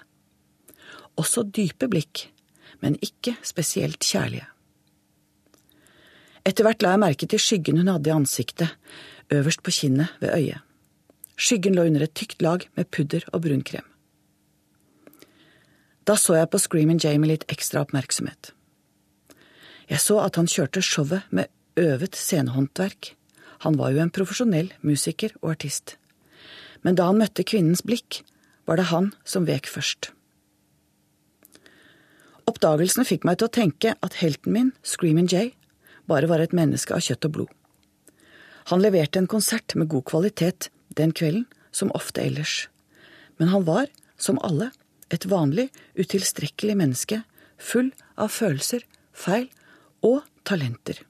Også 1.18 1.46
dype 1.50 1.90
blikk, 1.90 2.28
men 2.86 3.00
ikke 3.02 3.34
spesielt 3.42 4.06
kjærlige. 4.06 4.46
Etter 6.46 6.68
hvert 6.68 6.84
la 6.84 6.94
jeg 6.94 7.02
merke 7.02 7.30
til 7.30 7.42
skyggen 7.42 7.80
hun 7.80 7.90
hadde 7.90 8.12
i 8.12 8.14
ansiktet, 8.14 8.76
øverst 9.34 9.64
på 9.64 9.74
kinnet 9.74 10.14
ved 10.22 10.36
øyet. 10.36 10.73
Skyggen 11.36 11.76
lå 11.76 11.88
under 11.90 12.06
et 12.06 12.14
tykt 12.14 12.42
lag 12.42 12.68
med 12.78 12.90
pudder 12.94 13.26
og 13.34 13.44
brunkrem. 13.48 13.86
Da 16.04 16.18
så 16.20 16.36
jeg 16.36 16.52
på 16.52 16.60
Screamin' 16.60 17.20
med 17.20 17.30
litt 17.30 17.46
ekstra 17.48 17.82
oppmerksomhet. 17.82 18.52
Jeg 19.90 20.00
så 20.00 20.20
at 20.20 20.36
han 20.36 20.48
kjørte 20.48 20.82
showet 20.82 21.24
med 21.32 21.48
øvet 21.80 22.16
scenehåndverk. 22.16 23.16
Han 23.64 23.78
var 23.78 23.92
jo 23.92 24.02
en 24.04 24.12
profesjonell 24.12 24.74
musiker 24.82 25.32
og 25.42 25.56
artist. 25.56 25.96
Men 26.84 26.96
da 26.96 27.08
han 27.08 27.18
møtte 27.18 27.44
kvinnens 27.48 27.82
blikk, 27.82 28.24
var 28.68 28.78
det 28.78 28.92
han 28.92 29.14
som 29.24 29.48
vek 29.48 29.68
først. 29.68 30.12
Oppdagelsen 32.48 33.08
fikk 33.08 33.24
meg 33.24 33.40
til 33.40 33.48
å 33.48 33.56
tenke 33.56 33.96
at 34.04 34.20
helten 34.20 34.52
min, 34.52 34.72
Screamin' 34.84 35.32
Jay, 35.32 35.54
bare 36.08 36.28
var 36.28 36.44
et 36.44 36.56
menneske 36.56 36.94
av 36.96 37.04
kjøtt 37.04 37.30
og 37.30 37.32
blod. 37.38 37.52
Han 38.72 38.84
leverte 38.84 39.20
en 39.20 39.28
konsert 39.28 39.76
med 39.76 39.90
god 39.92 40.04
kvalitet 40.12 40.70
den 40.98 41.14
kvelden, 41.16 41.46
som 41.72 41.92
ofte 41.98 42.22
ellers. 42.22 42.68
Men 43.38 43.50
han 43.54 43.66
var, 43.66 43.88
som 44.18 44.40
alle, 44.46 44.72
et 45.14 45.26
vanlig, 45.30 45.70
utilstrekkelig 45.98 46.76
menneske, 46.78 47.24
full 47.58 47.92
av 48.18 48.32
følelser, 48.34 48.86
feil 49.14 49.50
og 50.06 50.22
talenter. 50.48 51.02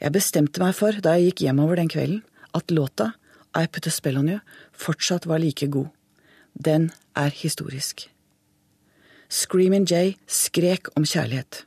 Jeg 0.00 0.12
bestemte 0.12 0.60
meg 0.60 0.74
for, 0.76 0.96
da 1.00 1.16
jeg 1.16 1.30
gikk 1.30 1.46
hjemover 1.46 1.80
den 1.80 1.92
kvelden, 1.92 2.20
at 2.56 2.72
låta 2.72 3.12
I 3.56 3.66
Put 3.68 3.88
a 3.88 3.92
Spell 3.92 4.18
On 4.20 4.28
You 4.28 4.40
fortsatt 4.72 5.26
var 5.28 5.40
like 5.40 5.68
god. 5.72 5.88
Den 6.52 6.90
er 7.16 7.32
historisk. 7.32 8.08
Screamin' 9.28 9.88
Jay 9.88 10.14
skrek 10.26 10.92
om 10.96 11.04
kjærlighet. 11.04 11.64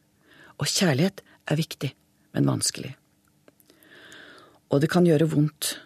Og 0.61 0.69
kjærlighet 0.69 1.21
er 1.49 1.59
viktig, 1.59 1.91
men 2.33 2.47
vanskelig. 2.47 2.93
Og 4.69 4.81
det 4.81 4.89
kan 4.93 5.07
gjøre 5.07 5.29
vondt. 5.29 5.79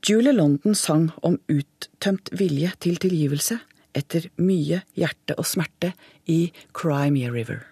Julie 0.00 0.32
London 0.32 0.74
sang 0.74 1.10
om 1.20 1.36
uttømt 1.52 2.30
vilje 2.32 2.70
til 2.80 2.96
tilgivelse, 3.02 3.58
etter 3.92 4.30
mye 4.40 4.80
hjerte 4.96 5.34
og 5.36 5.44
smerte 5.44 5.90
i 6.30 6.52
Crimea 6.72 7.28
River. 7.34 7.66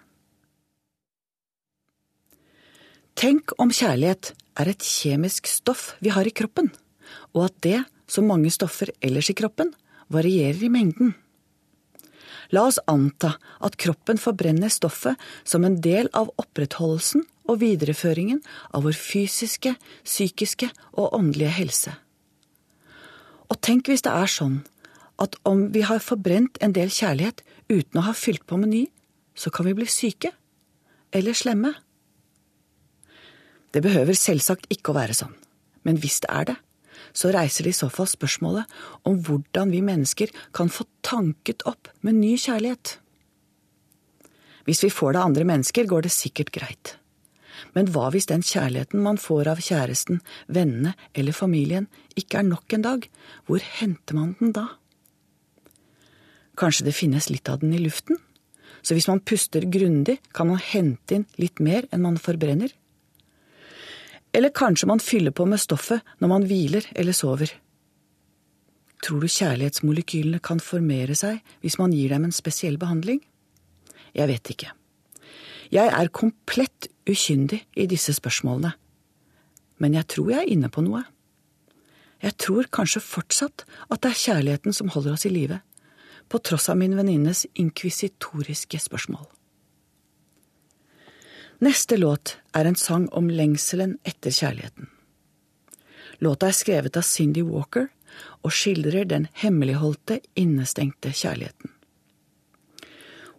Tenk 3.17 3.55
om 3.57 3.71
kjærlighet 3.73 4.33
er 4.61 4.69
et 4.69 4.85
kjemisk 4.85 5.49
stoff 5.49 5.95
vi 6.03 6.11
har 6.13 6.27
i 6.27 6.33
kroppen, 6.35 6.69
og 7.33 7.47
at 7.47 7.55
det, 7.65 7.79
som 8.05 8.29
mange 8.29 8.51
stoffer 8.53 8.91
ellers 9.01 9.31
i 9.31 9.35
kroppen, 9.35 9.73
varierer 10.13 10.61
i 10.63 10.69
mengden. 10.69 11.15
La 12.53 12.67
oss 12.69 12.77
anta 12.89 13.33
at 13.65 13.77
kroppen 13.81 14.21
forbrenner 14.21 14.69
stoffet 14.73 15.17
som 15.43 15.65
en 15.65 15.79
del 15.81 16.11
av 16.17 16.29
opprettholdelsen 16.41 17.25
og 17.49 17.59
videreføringen 17.63 18.43
av 18.69 18.85
vår 18.85 18.97
fysiske, 18.97 19.73
psykiske 20.05 20.69
og 20.93 21.17
åndelige 21.17 21.57
helse. 21.57 21.95
Og 23.49 23.57
tenk 23.65 23.89
hvis 23.89 24.05
det 24.05 24.13
er 24.13 24.29
sånn 24.29 24.61
at 25.19 25.35
om 25.49 25.67
vi 25.73 25.83
har 25.83 25.99
forbrent 26.03 26.59
en 26.63 26.73
del 26.75 26.91
kjærlighet 26.93 27.43
uten 27.69 27.99
å 27.99 28.05
ha 28.07 28.15
fylt 28.15 28.45
på 28.47 28.59
med 28.61 28.71
ny, 28.71 28.85
så 29.35 29.51
kan 29.51 29.67
vi 29.67 29.75
bli 29.75 29.87
syke. 29.89 30.31
Eller 31.15 31.35
slemme. 31.35 31.73
Det 33.73 33.81
behøver 33.85 34.17
selvsagt 34.17 34.69
ikke 34.73 34.93
å 34.93 34.97
være 34.97 35.17
sånn, 35.17 35.35
men 35.85 35.99
hvis 36.01 36.21
det 36.23 36.31
er 36.33 36.47
det, 36.51 36.57
så 37.13 37.31
reiser 37.33 37.65
det 37.65 37.73
i 37.73 37.79
så 37.79 37.89
fall 37.93 38.07
spørsmålet 38.09 38.69
om 39.09 39.19
hvordan 39.25 39.73
vi 39.73 39.81
mennesker 39.85 40.33
kan 40.55 40.71
få 40.73 40.85
tanket 41.05 41.65
opp 41.69 41.89
med 42.05 42.19
ny 42.21 42.35
kjærlighet. 42.37 42.97
Hvis 44.69 44.83
vi 44.85 44.93
får 44.93 45.15
det 45.15 45.21
av 45.21 45.29
andre 45.31 45.47
mennesker, 45.49 45.89
går 45.89 46.05
det 46.05 46.13
sikkert 46.13 46.51
greit. 46.53 46.95
Men 47.75 47.89
hva 47.93 48.09
hvis 48.13 48.29
den 48.29 48.43
kjærligheten 48.45 49.01
man 49.03 49.19
får 49.21 49.49
av 49.51 49.61
kjæresten, 49.63 50.21
vennene 50.47 50.95
eller 51.13 51.35
familien, 51.35 51.87
ikke 52.19 52.41
er 52.41 52.49
nok 52.49 52.75
en 52.75 52.85
dag? 52.85 53.07
Hvor 53.47 53.63
henter 53.79 54.17
man 54.17 54.35
den 54.39 54.53
da? 54.55 54.65
Kanskje 56.59 56.89
det 56.89 56.97
finnes 56.97 57.29
litt 57.31 57.49
av 57.49 57.61
den 57.61 57.73
i 57.75 57.81
luften? 57.83 58.19
Så 58.81 58.95
hvis 58.95 59.09
man 59.09 59.23
puster 59.23 59.65
grundig, 59.67 60.19
kan 60.33 60.47
man 60.47 60.61
hente 60.63 61.19
inn 61.19 61.25
litt 61.39 61.59
mer 61.63 61.87
enn 61.91 62.03
man 62.03 62.19
forbrenner? 62.19 62.71
Eller 64.35 64.53
kanskje 64.55 64.87
man 64.87 65.01
fyller 65.03 65.33
på 65.35 65.47
med 65.49 65.61
stoffet 65.61 66.05
når 66.21 66.31
man 66.31 66.47
hviler 66.47 66.85
eller 66.95 67.15
sover? 67.17 67.51
Tror 69.03 69.23
du 69.23 69.31
kjærlighetsmolekylene 69.31 70.41
kan 70.43 70.59
formere 70.63 71.15
seg 71.15 71.39
hvis 71.63 71.79
man 71.79 71.95
gir 71.95 72.11
dem 72.13 72.27
en 72.27 72.35
spesiell 72.35 72.77
behandling? 72.79 73.21
Jeg 74.15 74.27
vet 74.31 74.51
ikke. 74.53 74.73
Jeg 75.69 75.91
er 75.93 76.09
komplett 76.09 76.87
ukyndig 77.05 77.61
i 77.77 77.85
disse 77.89 78.13
spørsmålene, 78.17 78.73
men 79.77 79.95
jeg 79.95 80.07
tror 80.09 80.31
jeg 80.33 80.43
er 80.43 80.53
inne 80.53 80.69
på 80.73 80.81
noe. 80.81 81.03
Jeg 82.19 82.35
tror 82.41 82.67
kanskje 82.73 83.03
fortsatt 83.05 83.65
at 83.87 84.01
det 84.01 84.11
er 84.11 84.23
kjærligheten 84.23 84.75
som 84.75 84.89
holder 84.91 85.15
oss 85.15 85.27
i 85.29 85.33
live, 85.33 85.61
på 86.29 86.41
tross 86.45 86.69
av 86.69 86.77
min 86.77 86.97
venninnes 86.97 87.45
inkvisitoriske 87.57 88.81
spørsmål. 88.81 89.25
Neste 91.65 91.97
låt 91.99 92.37
er 92.55 92.69
en 92.69 92.77
sang 92.79 93.09
om 93.15 93.29
lengselen 93.29 93.97
etter 94.07 94.31
kjærligheten. 94.31 94.89
Låta 96.23 96.49
er 96.49 96.55
skrevet 96.55 96.97
av 96.99 97.07
Cindy 97.07 97.43
Walker 97.43 97.89
og 98.43 98.53
skildrer 98.55 99.07
den 99.07 99.27
hemmeligholdte, 99.41 100.19
innestengte 100.39 101.11
kjærligheten. 101.15 101.71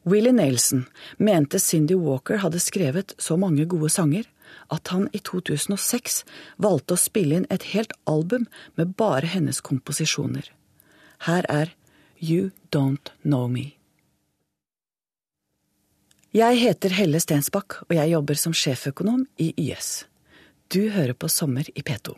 Willie 0.03 0.33
Nelson 0.33 0.87
mente 1.19 1.59
Cindy 1.59 1.95
Walker 1.95 2.41
hadde 2.41 2.61
skrevet 2.61 3.15
så 3.19 3.37
mange 3.37 3.67
gode 3.69 3.91
sanger 3.93 4.29
at 4.73 4.89
han 4.95 5.09
i 5.13 5.21
2006 5.21 6.23
valgte 6.63 6.97
å 6.97 7.01
spille 7.01 7.41
inn 7.41 7.51
et 7.51 7.71
helt 7.75 7.93
album 8.09 8.47
med 8.81 8.95
bare 8.97 9.29
hennes 9.29 9.61
komposisjoner. 9.61 10.47
Her 11.27 11.45
er 11.53 11.75
You 12.21 12.51
Don't 12.73 13.13
Know 13.23 13.47
Me. 13.49 13.75
Jeg 16.31 16.61
heter 16.63 16.95
Helle 16.95 17.19
Stensbakk, 17.19 17.81
og 17.89 17.97
jeg 17.97 18.13
jobber 18.13 18.39
som 18.39 18.55
sjeføkonom 18.55 19.25
i 19.43 19.51
YS. 19.59 20.05
Du 20.71 20.87
hører 20.95 21.17
på 21.19 21.29
Sommer 21.29 21.67
i 21.75 21.83
P2. 21.83 22.15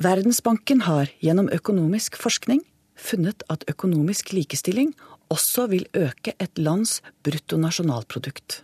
Verdensbanken 0.00 0.86
har 0.86 1.10
gjennom 1.20 1.50
økonomisk 1.52 2.16
forskning 2.16 2.62
funnet 2.98 3.44
at 3.52 3.64
økonomisk 3.70 4.32
likestilling 4.34 4.92
også 5.32 5.68
vil 5.72 5.86
øke 5.96 6.34
et 6.40 6.58
lands 6.58 6.98
bruttonasjonalprodukt. 7.24 8.62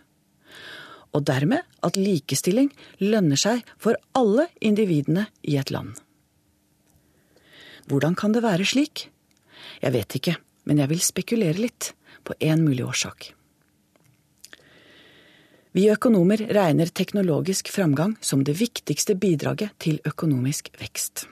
Og 1.15 1.23
dermed 1.27 1.63
at 1.85 1.97
likestilling 1.97 2.71
lønner 2.99 3.39
seg 3.39 3.63
for 3.79 3.95
alle 4.17 4.49
individene 4.59 5.29
i 5.47 5.55
et 5.57 5.71
land. 5.71 5.95
Hvordan 7.87 8.17
kan 8.17 8.33
det 8.33 8.43
være 8.43 8.65
slik? 8.65 9.07
Jeg 9.81 9.93
vet 9.93 10.17
ikke, 10.17 10.35
men 10.65 10.81
jeg 10.81 10.89
vil 10.91 11.01
spekulere 11.05 11.61
litt 11.61 11.93
på 12.25 12.35
én 12.41 12.65
mulig 12.65 12.83
årsak. 12.85 13.31
Vi 15.75 15.89
økonomer 15.91 16.39
regner 16.55 16.87
teknologisk 16.87 17.67
framgang 17.67 18.15
som 18.23 18.45
det 18.47 18.55
viktigste 18.61 19.17
bidraget 19.19 19.75
til 19.83 19.99
økonomisk 20.07 20.71
vekst. 20.79 21.27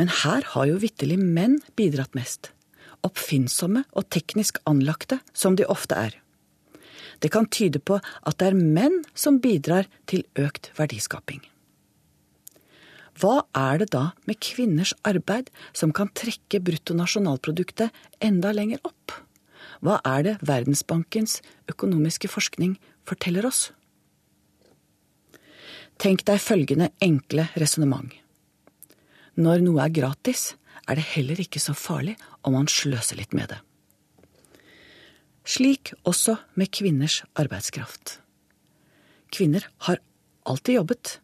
Men 0.00 0.08
her 0.22 0.46
har 0.54 0.64
jo 0.64 0.78
vitterlig 0.80 1.18
menn 1.20 1.58
bidratt 1.76 2.16
mest. 2.16 2.54
Oppfinnsomme 3.04 3.82
og 3.92 4.06
teknisk 4.08 4.56
anlagte 4.64 5.18
som 5.36 5.58
de 5.60 5.66
ofte 5.68 5.92
er. 5.92 6.14
Det 7.20 7.28
kan 7.34 7.48
tyde 7.52 7.82
på 7.84 7.98
at 8.00 8.38
det 8.40 8.46
er 8.48 8.56
menn 8.56 9.02
som 9.12 9.42
bidrar 9.44 9.90
til 10.08 10.24
økt 10.40 10.70
verdiskaping. 10.78 11.42
Hva 13.20 13.42
er 13.52 13.82
det 13.82 13.90
da 13.92 14.04
med 14.24 14.40
kvinners 14.40 14.94
arbeid 15.04 15.50
som 15.76 15.92
kan 15.92 16.08
trekke 16.16 16.62
bruttonasjonalproduktet 16.64 17.92
enda 18.24 18.54
lenger 18.56 18.80
opp? 18.88 19.12
Hva 19.84 19.98
er 20.08 20.24
det 20.24 20.34
Verdensbankens 20.48 21.42
økonomiske 21.68 22.32
forskning 22.32 22.78
forteller 23.04 23.44
oss? 23.50 23.66
Tenk 26.00 26.24
deg 26.24 26.40
følgende 26.40 26.88
enkle 27.04 27.50
resonnement. 27.60 28.19
Når 29.38 29.62
noe 29.64 29.84
er 29.84 29.94
gratis, 29.94 30.54
er 30.88 30.98
det 30.98 31.10
heller 31.12 31.40
ikke 31.42 31.62
så 31.62 31.74
farlig 31.76 32.16
om 32.42 32.56
man 32.56 32.70
sløser 32.70 33.20
litt 33.20 33.34
med 33.36 33.52
det. 33.52 33.60
Slik 35.46 35.92
også 36.06 36.36
med 36.58 36.70
kvinners 36.74 37.22
arbeidskraft. 37.38 38.18
Kvinner 39.30 39.66
har 39.86 40.00
alltid 40.48 40.80
jobbet, 40.80 41.18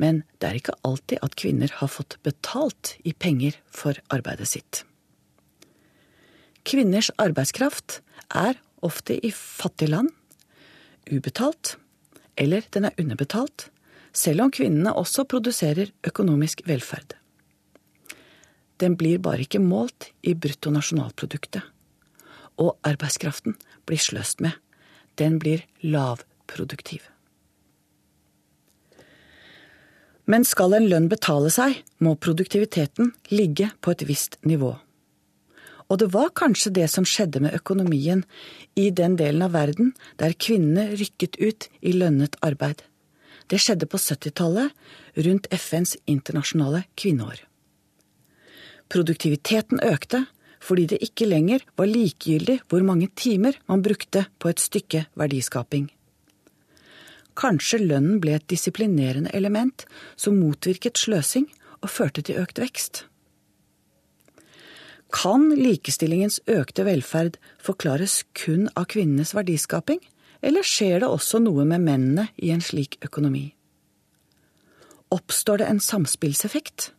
men 0.00 0.22
det 0.40 0.48
er 0.48 0.60
ikke 0.60 0.76
alltid 0.86 1.20
at 1.24 1.36
kvinner 1.40 1.72
har 1.80 1.90
fått 1.92 2.16
betalt 2.24 2.94
i 3.04 3.12
penger 3.12 3.56
for 3.68 3.98
arbeidet 4.12 4.48
sitt. 4.48 4.84
Kvinners 6.64 7.10
arbeidskraft 7.20 8.00
er 8.36 8.60
ofte 8.84 9.16
i 9.24 9.32
fattige 9.34 9.92
land 9.92 10.12
ubetalt, 11.10 11.76
eller 12.36 12.64
den 12.72 12.86
er 12.88 12.96
underbetalt, 13.00 13.68
selv 14.12 14.46
om 14.46 14.50
kvinnene 14.50 14.94
også 14.96 15.24
produserer 15.24 15.92
økonomisk 16.06 16.62
velferd. 16.66 17.14
Den 18.80 18.96
blir 18.96 19.20
bare 19.20 19.44
ikke 19.44 19.60
målt 19.60 20.10
i 20.22 20.32
bruttonasjonalproduktet. 20.34 21.62
Og 22.60 22.76
arbeidskraften 22.84 23.56
blir 23.86 24.00
sløst 24.00 24.40
med. 24.40 24.52
den 25.20 25.38
blir 25.38 25.64
lavproduktiv. 25.84 27.02
Men 30.30 30.46
skal 30.46 30.76
en 30.76 30.86
lønn 30.88 31.08
betale 31.10 31.50
seg, 31.52 31.80
må 31.98 32.14
produktiviteten 32.14 33.10
ligge 33.34 33.72
på 33.82 33.92
et 33.94 34.06
visst 34.08 34.38
nivå. 34.46 34.76
Og 35.90 35.98
det 35.98 36.12
var 36.14 36.30
kanskje 36.38 36.70
det 36.78 36.86
som 36.92 37.06
skjedde 37.08 37.42
med 37.42 37.56
økonomien 37.58 38.22
i 38.78 38.90
den 38.94 39.16
delen 39.18 39.42
av 39.42 39.56
verden 39.56 39.90
der 40.22 40.36
kvinnene 40.38 40.94
rykket 40.94 41.40
ut 41.42 41.66
i 41.82 41.96
lønnet 41.96 42.38
arbeid. 42.46 42.84
Det 43.50 43.58
skjedde 43.58 43.88
på 43.90 43.98
70-tallet, 43.98 44.70
rundt 45.26 45.48
FNs 45.50 45.96
internasjonale 46.06 46.84
kvinneår. 46.98 47.42
Produktiviteten 48.90 49.82
økte 49.86 50.26
fordi 50.60 50.84
det 50.90 50.98
ikke 51.04 51.28
lenger 51.28 51.62
var 51.78 51.88
likegyldig 51.88 52.58
hvor 52.68 52.84
mange 52.84 53.08
timer 53.16 53.56
man 53.70 53.82
brukte 53.82 54.26
på 54.38 54.50
et 54.50 54.60
stykke 54.60 55.06
verdiskaping. 55.16 55.88
Kanskje 57.40 57.80
lønnen 57.80 58.18
ble 58.20 58.34
et 58.36 58.48
disiplinerende 58.50 59.32
element 59.36 59.86
som 60.20 60.36
motvirket 60.36 61.00
sløsing 61.00 61.46
og 61.80 61.88
førte 61.88 62.24
til 62.26 62.42
økt 62.42 62.60
vekst. 62.60 63.06
Kan 65.10 65.48
likestillingens 65.56 66.38
økte 66.46 66.84
velferd 66.86 67.38
forklares 67.58 68.20
kun 68.36 68.68
av 68.76 68.90
kvinnenes 68.92 69.32
verdiskaping, 69.34 69.98
eller 70.40 70.64
skjer 70.66 71.02
det 71.02 71.10
også 71.10 71.40
noe 71.42 71.66
med 71.68 71.84
mennene 71.84 72.28
i 72.40 72.52
en 72.54 72.64
slik 72.64 72.98
økonomi? 73.04 73.50
Oppstår 75.10 75.60
det 75.60 75.68
en 75.68 75.82
samspillseffekt? 75.82 76.92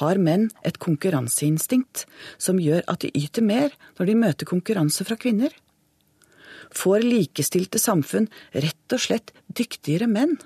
Har 0.00 0.18
menn 0.18 0.48
et 0.66 0.78
konkurranseinstinkt 0.82 2.04
som 2.38 2.60
gjør 2.60 2.84
at 2.90 3.04
de 3.04 3.12
yter 3.16 3.44
mer 3.44 3.74
når 3.98 4.10
de 4.10 4.16
møter 4.18 4.48
konkurranse 4.48 5.06
fra 5.06 5.16
kvinner? 5.20 5.52
Får 6.74 7.04
likestilte 7.04 7.78
samfunn 7.78 8.28
rett 8.52 8.96
og 8.96 9.02
slett 9.02 9.32
dyktigere 9.46 10.08
menn? 10.10 10.36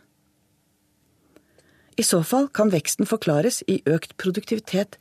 I 1.98 2.04
så 2.06 2.22
fall 2.22 2.46
kan 2.54 2.70
veksten 2.70 3.08
forklares 3.10 3.64
i 3.66 3.80
økt 3.90 4.14
produktivitet 4.22 5.00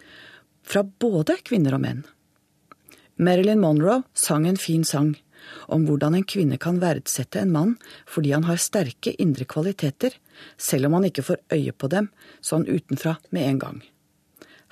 fra 0.66 0.82
både 0.84 1.38
kvinner 1.46 1.78
og 1.78 1.84
menn. 1.84 2.02
Marilyn 3.18 3.62
Monroe 3.62 4.02
sang 4.18 4.48
en 4.50 4.58
fin 4.62 4.86
sang 4.86 5.14
om 5.68 5.86
hvordan 5.88 6.18
en 6.18 6.28
kvinne 6.28 6.60
kan 6.62 6.82
verdsette 6.84 7.42
en 7.42 7.54
mann 7.54 7.76
fordi 8.10 8.34
han 8.36 8.48
har 8.48 8.62
sterke 8.62 9.16
indre 9.22 9.48
kvaliteter, 9.50 10.16
selv 10.58 10.90
om 10.90 10.98
han 10.98 11.10
ikke 11.10 11.26
får 11.30 11.44
øye 11.54 11.74
på 11.74 11.90
dem 11.94 12.12
sånn 12.42 12.68
utenfra 12.68 13.18
med 13.32 13.50
en 13.50 13.62
gang. 13.64 13.82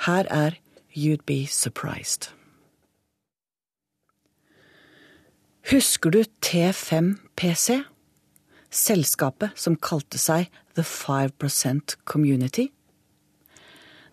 Her 0.05 0.27
er 0.29 0.59
You'd 0.95 1.25
Be 1.25 1.45
Surprised. 1.47 2.29
Husker 5.71 6.11
du 6.13 6.23
T5PC? 6.45 7.81
Selskapet 8.69 9.55
som 9.57 9.77
kalte 9.79 10.19
seg 10.21 10.51
The 10.75 10.83
5 10.83 11.95
Community? 12.05 12.74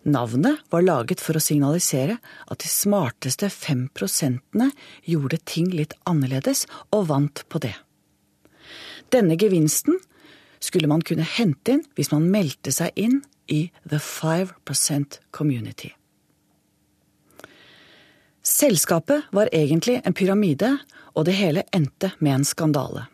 Navnet 0.03 0.59
var 0.69 0.83
laget 0.83 1.21
for 1.23 1.39
å 1.39 1.43
signalisere 1.43 2.17
at 2.51 2.59
de 2.59 2.67
smarteste 2.67 3.47
fem 3.53 3.85
prosentene 3.95 4.69
gjorde 5.07 5.39
ting 5.47 5.69
litt 5.71 5.95
annerledes 6.09 6.65
og 6.91 7.07
vant 7.11 7.45
på 7.47 7.61
det. 7.63 7.75
Denne 9.13 9.37
gevinsten 9.39 9.99
skulle 10.63 10.89
man 10.91 11.03
kunne 11.07 11.27
hente 11.27 11.77
inn 11.77 11.85
hvis 11.95 12.11
man 12.11 12.27
meldte 12.31 12.73
seg 12.75 12.91
inn 12.99 13.21
i 13.47 13.67
The 13.87 13.99
5% 14.03 15.19
Community. 15.31 15.93
Selskapet 18.43 19.31
var 19.31 19.51
egentlig 19.55 20.01
en 20.03 20.15
pyramide, 20.15 20.77
og 21.15 21.27
det 21.29 21.37
hele 21.37 21.63
endte 21.71 22.11
med 22.19 22.41
en 22.41 22.47
skandale. 22.47 23.05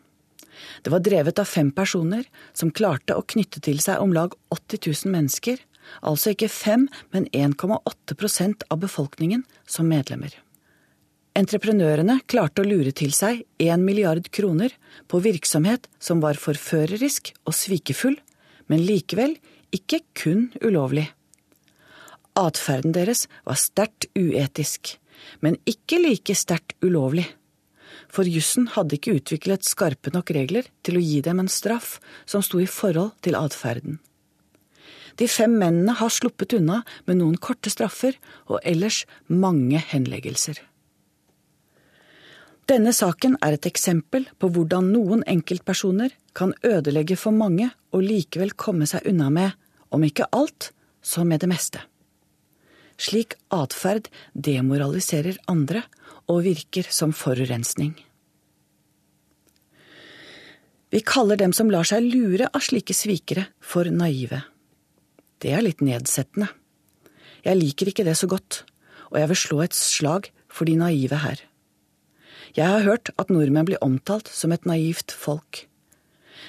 Det 0.82 0.90
var 0.90 1.04
drevet 1.06 1.40
av 1.40 1.46
fem 1.46 1.70
personer 1.76 2.26
som 2.54 2.72
klarte 2.74 3.14
å 3.14 3.26
knytte 3.26 3.62
til 3.62 3.82
seg 3.84 4.02
om 4.02 4.14
lag 4.16 4.34
80 4.50 4.82
000 5.06 5.14
mennesker 5.14 5.62
altså 6.02 6.34
ikke 6.34 6.50
5, 6.52 6.88
men 7.16 7.28
1,8% 7.34 8.68
av 8.70 8.82
befolkningen 8.84 9.44
som 9.68 9.90
medlemmer. 9.90 10.34
Entreprenørene 11.38 12.20
klarte 12.28 12.64
å 12.64 12.68
lure 12.68 12.92
til 12.92 13.14
seg 13.16 13.46
1 13.62 13.84
milliard 13.86 14.26
kroner 14.34 14.74
på 15.08 15.22
virksomhet 15.24 15.88
som 16.02 16.24
var 16.24 16.40
forførerisk 16.42 17.32
og 17.46 17.56
svikefull, 17.56 18.18
men 18.68 18.84
likevel 18.84 19.38
ikke 19.76 20.02
kun 20.18 20.50
ulovlig. 20.66 21.08
Atferden 22.40 22.96
deres 22.96 23.28
var 23.48 23.60
sterkt 23.60 24.10
uetisk, 24.18 24.96
men 25.44 25.58
ikke 25.70 26.02
like 26.02 26.36
sterkt 26.36 26.76
ulovlig. 26.86 27.28
For 28.10 28.26
jussen 28.26 28.70
hadde 28.74 28.98
ikke 28.98 29.20
utviklet 29.20 29.68
skarpe 29.68 30.12
nok 30.14 30.32
regler 30.34 30.70
til 30.86 30.98
å 30.98 31.04
gi 31.04 31.20
dem 31.26 31.44
en 31.44 31.52
straff 31.52 31.98
som 32.30 32.44
sto 32.46 32.62
i 32.62 32.70
forhold 32.70 33.14
til 33.26 33.38
atferden. 33.38 34.00
De 35.20 35.28
fem 35.28 35.52
mennene 35.60 35.98
har 36.00 36.12
sluppet 36.14 36.56
unna 36.56 36.82
med 37.06 37.20
noen 37.20 37.36
korte 37.38 37.72
straffer 37.74 38.16
og 38.48 38.62
ellers 38.64 39.04
mange 39.28 39.82
henleggelser. 39.92 40.62
Denne 42.70 42.94
saken 42.94 43.36
er 43.42 43.56
et 43.58 43.66
eksempel 43.66 44.28
på 44.38 44.52
hvordan 44.54 44.92
noen 44.94 45.24
enkeltpersoner 45.28 46.14
kan 46.38 46.54
ødelegge 46.64 47.18
for 47.18 47.36
mange 47.36 47.72
og 47.92 48.06
likevel 48.06 48.54
komme 48.54 48.86
seg 48.88 49.08
unna 49.10 49.32
med, 49.34 49.56
om 49.90 50.04
ikke 50.06 50.30
alt, 50.32 50.70
så 51.02 51.26
med 51.26 51.42
det 51.42 51.50
meste. 51.50 51.82
Slik 53.00 53.34
atferd 53.56 54.12
demoraliserer 54.36 55.40
andre 55.50 55.82
og 56.30 56.44
virker 56.46 56.86
som 56.94 57.16
forurensning. 57.16 57.96
Vi 60.94 61.02
kaller 61.06 61.40
dem 61.42 61.54
som 61.54 61.70
lar 61.74 61.88
seg 61.90 62.06
lure 62.06 62.50
av 62.54 62.64
slike 62.66 62.94
svikere, 62.98 63.48
for 63.62 63.90
naive. 63.90 64.44
Det 65.40 65.54
er 65.56 65.64
litt 65.64 65.84
nedsettende. 65.86 66.50
Jeg 67.46 67.56
liker 67.56 67.92
ikke 67.92 68.04
det 68.08 68.18
så 68.20 68.28
godt, 68.28 68.64
og 69.12 69.22
jeg 69.22 69.30
vil 69.32 69.40
slå 69.40 69.62
et 69.64 69.78
slag 69.78 70.28
for 70.52 70.68
de 70.68 70.76
naive 70.80 71.22
her. 71.24 71.40
Jeg 72.58 72.66
har 72.66 72.84
hørt 72.84 73.12
at 73.22 73.32
nordmenn 73.32 73.68
blir 73.70 73.82
omtalt 73.86 74.28
som 74.34 74.52
et 74.52 74.66
naivt 74.68 75.14
folk. 75.14 75.66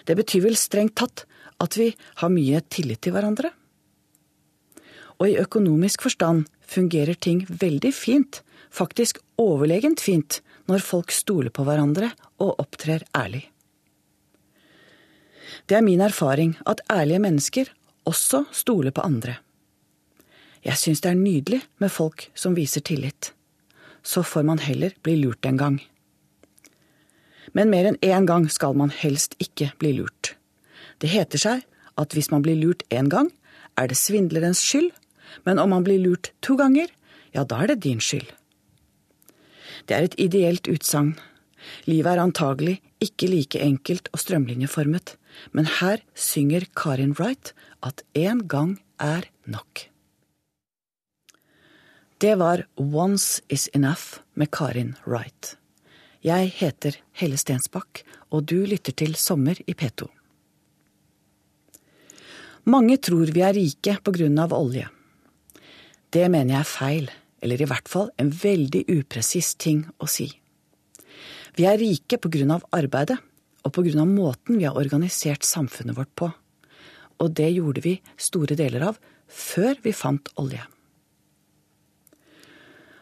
Det 0.09 0.17
betyr 0.17 0.47
vel 0.49 0.59
strengt 0.59 0.97
tatt 0.99 1.27
at 1.61 1.77
vi 1.77 1.91
har 2.23 2.33
mye 2.33 2.63
tillit 2.73 3.03
til 3.05 3.15
hverandre? 3.15 3.53
Og 5.21 5.29
i 5.29 5.39
økonomisk 5.43 6.07
forstand 6.07 6.47
fungerer 6.65 7.19
ting 7.21 7.45
veldig 7.45 7.93
fint, 7.93 8.41
faktisk 8.73 9.21
overlegent 9.41 10.01
fint, 10.01 10.41
når 10.71 10.83
folk 10.87 11.13
stoler 11.13 11.53
på 11.53 11.67
hverandre 11.67 12.13
og 12.41 12.57
opptrer 12.63 13.05
ærlig. 13.17 13.45
Det 15.69 15.77
er 15.77 15.85
min 15.85 16.01
erfaring 16.01 16.55
at 16.67 16.81
ærlige 16.91 17.21
mennesker 17.21 17.71
også 18.09 18.45
stole 18.53 18.93
på 18.95 19.05
andre. 19.05 19.39
Jeg 20.65 20.77
syns 20.77 21.01
det 21.01 21.11
er 21.13 21.21
nydelig 21.21 21.61
med 21.81 21.93
folk 21.93 22.29
som 22.37 22.57
viser 22.57 22.85
tillit. 22.85 23.33
Så 24.03 24.23
får 24.23 24.45
man 24.49 24.61
heller 24.61 24.95
bli 25.05 25.17
lurt 25.21 25.47
en 25.47 25.61
gang. 25.61 25.79
Men 27.53 27.71
mer 27.73 27.89
enn 27.89 27.99
én 28.05 28.29
gang 28.29 28.47
skal 28.53 28.77
man 28.77 28.93
helst 28.95 29.35
ikke 29.41 29.73
bli 29.81 29.95
lurt. 29.99 30.35
Det 31.01 31.11
heter 31.11 31.41
seg 31.41 31.65
at 32.01 32.15
hvis 32.17 32.31
man 32.33 32.45
blir 32.45 32.59
lurt 32.61 32.85
én 32.93 33.09
gang, 33.13 33.31
er 33.77 33.89
det 33.89 33.99
svindlerens 33.99 34.61
skyld, 34.61 34.91
men 35.47 35.59
om 35.59 35.73
man 35.73 35.85
blir 35.85 36.01
lurt 36.03 36.33
to 36.45 36.57
ganger, 36.61 36.89
ja, 37.33 37.45
da 37.45 37.63
er 37.63 37.73
det 37.73 37.83
din 37.85 38.01
skyld. 38.03 38.29
Det 39.89 39.97
er 39.97 40.07
et 40.07 40.19
ideelt 40.21 40.69
utsagn. 40.69 41.15
Livet 41.89 42.13
er 42.13 42.23
antagelig 42.23 42.81
ikke 43.01 43.29
like 43.31 43.61
enkelt 43.61 44.11
og 44.13 44.21
strømlinjeformet, 44.21 45.17
men 45.53 45.69
her 45.81 46.03
synger 46.15 46.67
Karin 46.77 47.15
Wright 47.19 47.53
at 47.87 48.03
én 48.15 48.45
gang 48.47 48.79
er 49.01 49.29
nok. 49.47 49.89
Det 52.21 52.35
var 52.37 52.67
Once 52.77 53.41
Is 53.49 53.69
Enough 53.73 54.21
med 54.35 54.51
Karin 54.53 54.97
Wright. 55.07 55.57
Jeg 56.21 56.51
heter 56.53 56.99
Helle 57.17 57.39
Stensbakk, 57.41 58.03
og 58.29 58.45
du 58.45 58.67
lytter 58.69 58.93
til 58.93 59.15
Sommer 59.17 59.57
i 59.65 59.73
P2. 59.73 60.05
Mange 62.69 62.99
tror 63.01 63.33
vi 63.33 63.41
er 63.41 63.57
rike 63.57 63.97
på 64.05 64.13
grunn 64.13 64.37
av 64.43 64.53
olje. 64.53 64.85
Det 66.13 66.27
mener 66.29 66.59
jeg 66.59 66.61
er 66.61 66.69
feil, 66.69 67.09
eller 67.41 67.63
i 67.63 67.69
hvert 67.71 67.89
fall 67.89 68.11
en 68.21 68.29
veldig 68.35 68.85
upresis 68.99 69.55
ting 69.57 69.87
å 69.97 70.09
si. 70.11 70.29
Vi 71.57 71.65
er 71.65 71.81
rike 71.81 72.21
på 72.21 72.29
grunn 72.37 72.53
av 72.53 72.67
arbeidet, 72.77 73.17
og 73.65 73.77
av 73.77 74.09
måten 74.09 74.59
vi 74.59 74.65
har 74.65 74.79
organisert 74.79 75.45
samfunnet 75.45 75.97
vårt 75.97 76.15
på 76.17 76.31
og 77.21 77.33
det 77.37 77.51
gjorde 77.53 77.85
vi 77.85 77.95
store 78.21 78.57
deler 78.59 78.89
av 78.91 79.01
før 79.31 79.79
vi 79.85 79.93
fant 79.95 80.31
olje. 80.41 80.63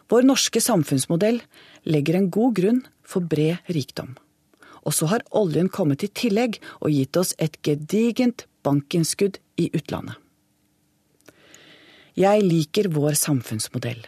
Vår 0.09 0.25
norske 0.25 0.61
samfunnsmodell 0.61 1.39
legger 1.89 2.17
en 2.17 2.31
god 2.33 2.55
grunn 2.57 2.79
for 3.05 3.25
bred 3.25 3.61
rikdom. 3.69 4.15
Og 4.87 4.95
så 4.95 5.09
har 5.11 5.25
oljen 5.35 5.69
kommet 5.69 6.03
i 6.05 6.09
tillegg 6.09 6.57
og 6.79 6.93
gitt 6.93 7.17
oss 7.19 7.35
et 7.37 7.59
gedigent 7.65 8.47
bankinnskudd 8.65 9.37
i 9.61 9.69
utlandet. 9.75 10.17
Jeg 12.19 12.41
liker 12.43 12.89
vår 12.91 13.15
samfunnsmodell. 13.15 14.01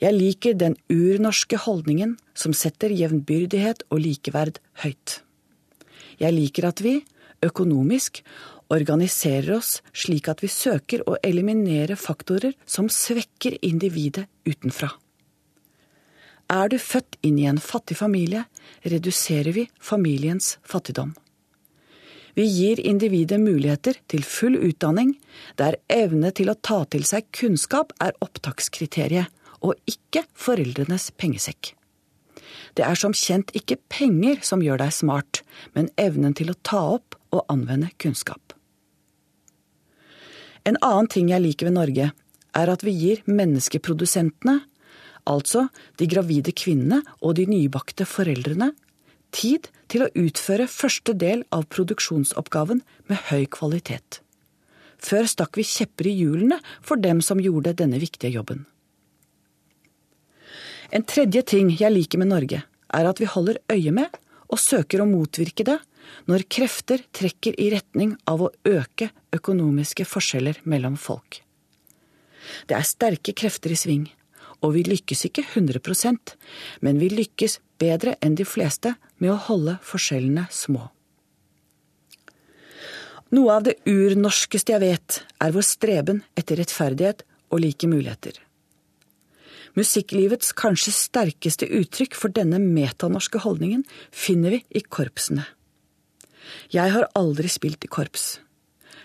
Jeg 0.00 0.12
liker 0.16 0.56
den 0.58 0.74
urnorske 0.92 1.60
holdningen 1.60 2.16
som 2.36 2.56
setter 2.56 2.92
jevnbyrdighet 2.92 3.84
og 3.92 4.02
likeverd 4.02 4.58
høyt. 4.82 5.20
Jeg 6.22 6.34
liker 6.36 6.68
at 6.68 6.82
vi, 6.84 7.00
økonomisk, 7.44 8.22
organiserer 8.72 9.56
oss 9.58 9.80
slik 9.94 10.28
at 10.32 10.42
vi 10.42 10.50
søker 10.50 11.04
å 11.06 11.18
eliminere 11.22 11.98
faktorer 11.98 12.56
som 12.66 12.88
svekker 12.90 13.58
individet 13.62 14.26
utenfra. 14.48 14.90
Er 16.50 16.70
du 16.70 16.78
født 16.78 17.18
inn 17.26 17.38
i 17.42 17.46
en 17.50 17.58
fattig 17.58 17.98
familie, 17.98 18.44
reduserer 18.86 19.52
vi 19.54 19.66
familiens 19.82 20.56
fattigdom. 20.62 21.14
Vi 22.36 22.44
gir 22.44 22.80
individet 22.84 23.38
muligheter 23.40 23.96
til 24.12 24.22
full 24.22 24.58
utdanning, 24.60 25.14
der 25.56 25.78
evne 25.88 26.30
til 26.36 26.52
å 26.52 26.58
ta 26.60 26.82
til 26.84 27.06
seg 27.08 27.30
kunnskap 27.34 27.94
er 28.02 28.12
opptakskriteriet, 28.20 29.32
og 29.64 29.74
ikke 29.88 30.26
foreldrenes 30.36 31.10
pengesekk. 31.16 31.75
Det 32.76 32.84
er 32.86 32.98
som 32.98 33.14
kjent 33.16 33.52
ikke 33.56 33.78
penger 33.92 34.42
som 34.46 34.62
gjør 34.64 34.80
deg 34.82 34.94
smart, 34.94 35.42
men 35.74 35.90
evnen 36.00 36.36
til 36.36 36.52
å 36.52 36.58
ta 36.66 36.82
opp 36.96 37.18
og 37.34 37.44
anvende 37.52 37.90
kunnskap. 38.02 38.54
En 40.66 40.78
annen 40.82 41.10
ting 41.10 41.30
jeg 41.30 41.44
liker 41.44 41.68
ved 41.68 41.76
Norge, 41.76 42.10
er 42.56 42.72
at 42.72 42.82
vi 42.82 42.94
gir 42.96 43.22
menneskeprodusentene, 43.28 44.60
altså 45.26 45.66
de 46.00 46.08
gravide 46.10 46.54
kvinnene 46.56 47.02
og 47.20 47.36
de 47.38 47.46
nybakte 47.50 48.06
foreldrene, 48.08 48.72
tid 49.34 49.68
til 49.92 50.06
å 50.06 50.12
utføre 50.16 50.68
første 50.70 51.14
del 51.18 51.44
av 51.54 51.66
produksjonsoppgaven 51.70 52.80
med 53.10 53.26
høy 53.30 53.44
kvalitet. 53.52 54.22
Før 55.02 55.28
stakk 55.28 55.58
vi 55.58 55.66
kjepper 55.66 56.08
i 56.08 56.14
hjulene 56.22 56.58
for 56.80 56.98
dem 56.98 57.20
som 57.22 57.42
gjorde 57.42 57.76
denne 57.76 58.00
viktige 58.02 58.32
jobben. 58.38 58.64
En 60.90 61.02
tredje 61.02 61.42
ting 61.42 61.72
jeg 61.74 61.92
liker 61.92 62.20
med 62.22 62.30
Norge, 62.30 62.62
er 62.94 63.08
at 63.08 63.20
vi 63.20 63.28
holder 63.30 63.58
øye 63.72 63.92
med 63.94 64.20
og 64.46 64.62
søker 64.62 65.02
å 65.02 65.08
motvirke 65.10 65.66
det 65.66 65.78
når 66.30 66.46
krefter 66.52 67.02
trekker 67.16 67.56
i 67.58 67.70
retning 67.74 68.14
av 68.30 68.44
å 68.46 68.52
øke 68.68 69.10
økonomiske 69.34 70.06
forskjeller 70.06 70.62
mellom 70.64 70.94
folk. 71.00 71.42
Det 72.70 72.76
er 72.78 72.86
sterke 72.86 73.34
krefter 73.34 73.74
i 73.74 73.78
sving, 73.78 74.06
og 74.62 74.76
vi 74.76 74.84
lykkes 74.86 75.26
ikke 75.28 75.44
100% 75.50 76.36
men 76.86 77.00
vi 77.02 77.10
lykkes 77.10 77.58
bedre 77.82 78.14
enn 78.22 78.38
de 78.38 78.46
fleste 78.46 78.94
med 79.18 79.34
å 79.34 79.40
holde 79.48 79.76
forskjellene 79.84 80.46
små. 80.54 80.86
Noe 83.34 83.56
av 83.58 83.64
det 83.66 83.80
urnorskeste 83.90 84.76
jeg 84.76 84.84
vet, 84.84 85.22
er 85.42 85.52
vår 85.52 85.66
streben 85.66 86.22
etter 86.38 86.60
rettferdighet 86.62 87.24
og 87.50 87.64
like 87.64 87.88
muligheter. 87.90 88.38
Musikklivets 89.76 90.54
kanskje 90.56 90.94
sterkeste 90.96 91.68
uttrykk 91.68 92.16
for 92.16 92.32
denne 92.32 92.56
metanorske 92.62 93.42
holdningen 93.44 93.82
finner 94.08 94.56
vi 94.56 94.62
i 94.72 94.80
korpsene. 94.80 95.44
Jeg 96.72 96.94
har 96.94 97.08
aldri 97.18 97.50
spilt 97.52 97.84
i 97.84 97.90
korps. 97.90 98.38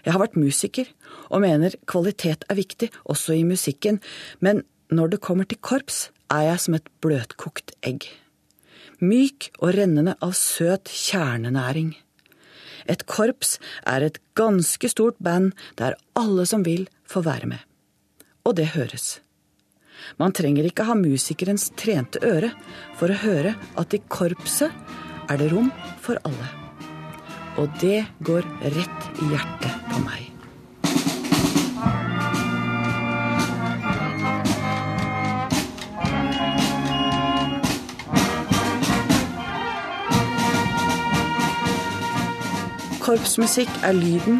Jeg 0.06 0.16
har 0.16 0.22
vært 0.22 0.38
musiker, 0.40 0.88
og 1.30 1.44
mener 1.44 1.76
kvalitet 1.90 2.46
er 2.50 2.58
viktig, 2.58 2.90
også 3.04 3.36
i 3.38 3.44
musikken, 3.46 4.00
men 4.40 4.64
når 4.92 5.14
det 5.14 5.24
kommer 5.24 5.48
til 5.48 5.60
korps, 5.62 6.10
er 6.32 6.48
jeg 6.48 6.62
som 6.64 6.78
et 6.78 6.88
bløtkokt 7.04 7.74
egg. 7.84 8.08
Myk 9.02 9.50
og 9.60 9.74
rennende 9.76 10.16
av 10.24 10.34
søt 10.38 10.88
kjernenæring. 10.88 11.94
Et 12.90 13.04
korps 13.10 13.58
er 13.88 14.06
et 14.06 14.22
ganske 14.40 14.90
stort 14.90 15.20
band 15.20 15.52
der 15.82 15.98
alle 16.18 16.48
som 16.50 16.64
vil, 16.66 16.88
får 17.06 17.28
være 17.28 17.52
med. 17.54 17.62
Og 18.48 18.56
det 18.58 18.72
høres. 18.78 19.20
Man 20.20 20.34
trenger 20.36 20.68
ikke 20.68 20.86
ha 20.88 20.96
musikerens 20.98 21.70
trente 21.80 22.22
øre 22.26 22.52
for 23.00 23.12
å 23.12 23.20
høre 23.24 23.56
at 23.80 23.96
i 23.96 24.02
korpset 24.12 24.74
er 25.32 25.40
det 25.42 25.52
rom 25.54 25.72
for 26.04 26.20
alle. 26.28 26.50
Og 27.60 27.72
det 27.82 28.06
går 28.26 28.48
rett 28.76 29.22
i 29.22 29.32
hjertet 29.34 29.90
på 29.92 30.04
meg. 30.06 30.28
Korpsmusikk 43.02 43.72
er 43.84 43.98
lyden 43.98 44.40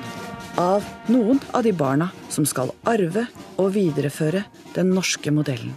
av 0.56 0.84
noen 1.08 1.40
av 1.52 1.64
de 1.64 1.72
barna 1.72 2.10
som 2.30 2.46
skal 2.46 2.72
arve 2.88 3.26
og 3.62 3.72
videreføre 3.76 4.44
den 4.76 4.92
norske 4.96 5.32
modellen. 5.32 5.74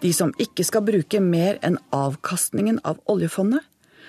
De 0.00 0.12
som 0.12 0.32
ikke 0.38 0.64
skal 0.66 0.84
bruke 0.86 1.20
mer 1.20 1.58
enn 1.64 1.78
avkastningen 1.94 2.78
av 2.84 3.00
oljefondet, 3.10 3.64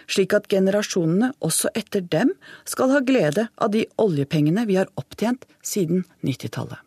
slik 0.08 0.34
at 0.38 0.48
generasjonene 0.52 1.34
også 1.44 1.72
etter 1.76 2.04
dem 2.04 2.34
skal 2.68 2.94
ha 2.94 3.02
glede 3.04 3.48
av 3.56 3.74
de 3.74 3.86
oljepengene 4.00 4.66
vi 4.68 4.78
har 4.80 4.92
opptjent 4.96 5.48
siden 5.64 6.06
90-tallet. 6.24 6.80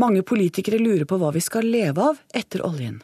Mange 0.00 0.22
politikere 0.22 0.78
lurer 0.80 1.04
på 1.04 1.18
hva 1.20 1.32
vi 1.34 1.42
skal 1.44 1.66
leve 1.66 2.12
av 2.12 2.20
etter 2.32 2.62
oljen. 2.64 3.00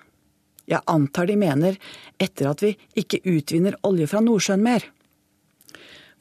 Jeg 0.66 0.82
antar 0.90 1.28
de 1.28 1.36
mener 1.38 1.76
etter 2.18 2.48
at 2.50 2.62
vi 2.62 2.72
ikke 2.98 3.20
utvinner 3.28 3.76
olje 3.86 4.08
fra 4.10 4.22
Nordsjøen 4.24 4.62
mer. 4.62 4.86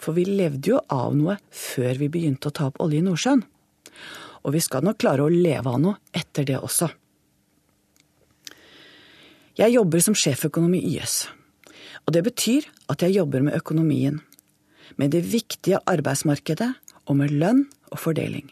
For 0.02 0.16
vi 0.18 0.26
levde 0.28 0.74
jo 0.74 0.82
av 0.92 1.16
noe 1.16 1.38
før 1.54 2.02
vi 2.02 2.12
begynte 2.12 2.52
å 2.52 2.56
ta 2.56 2.70
opp 2.70 2.82
olje 2.84 3.00
i 3.00 3.06
Nordsjøen. 3.06 3.44
Og 4.46 4.54
vi 4.54 4.62
skal 4.62 4.86
nok 4.86 5.00
klare 5.02 5.26
å 5.26 5.32
leve 5.32 5.72
av 5.72 5.82
noe 5.82 6.00
etter 6.14 6.46
det 6.48 6.60
også. 6.60 6.90
Jeg 9.56 9.72
jobber 9.72 10.04
som 10.04 10.18
sjeføkonom 10.18 10.76
i 10.76 10.84
YS. 10.92 11.30
Og 12.06 12.14
det 12.14 12.26
betyr 12.28 12.68
at 12.92 13.06
jeg 13.06 13.16
jobber 13.16 13.46
med 13.46 13.56
økonomien. 13.58 14.20
Med 15.00 15.16
det 15.16 15.24
viktige 15.26 15.80
arbeidsmarkedet 15.90 16.74
og 17.08 17.18
med 17.22 17.34
lønn 17.34 17.64
og 17.92 18.02
fordeling. 18.04 18.52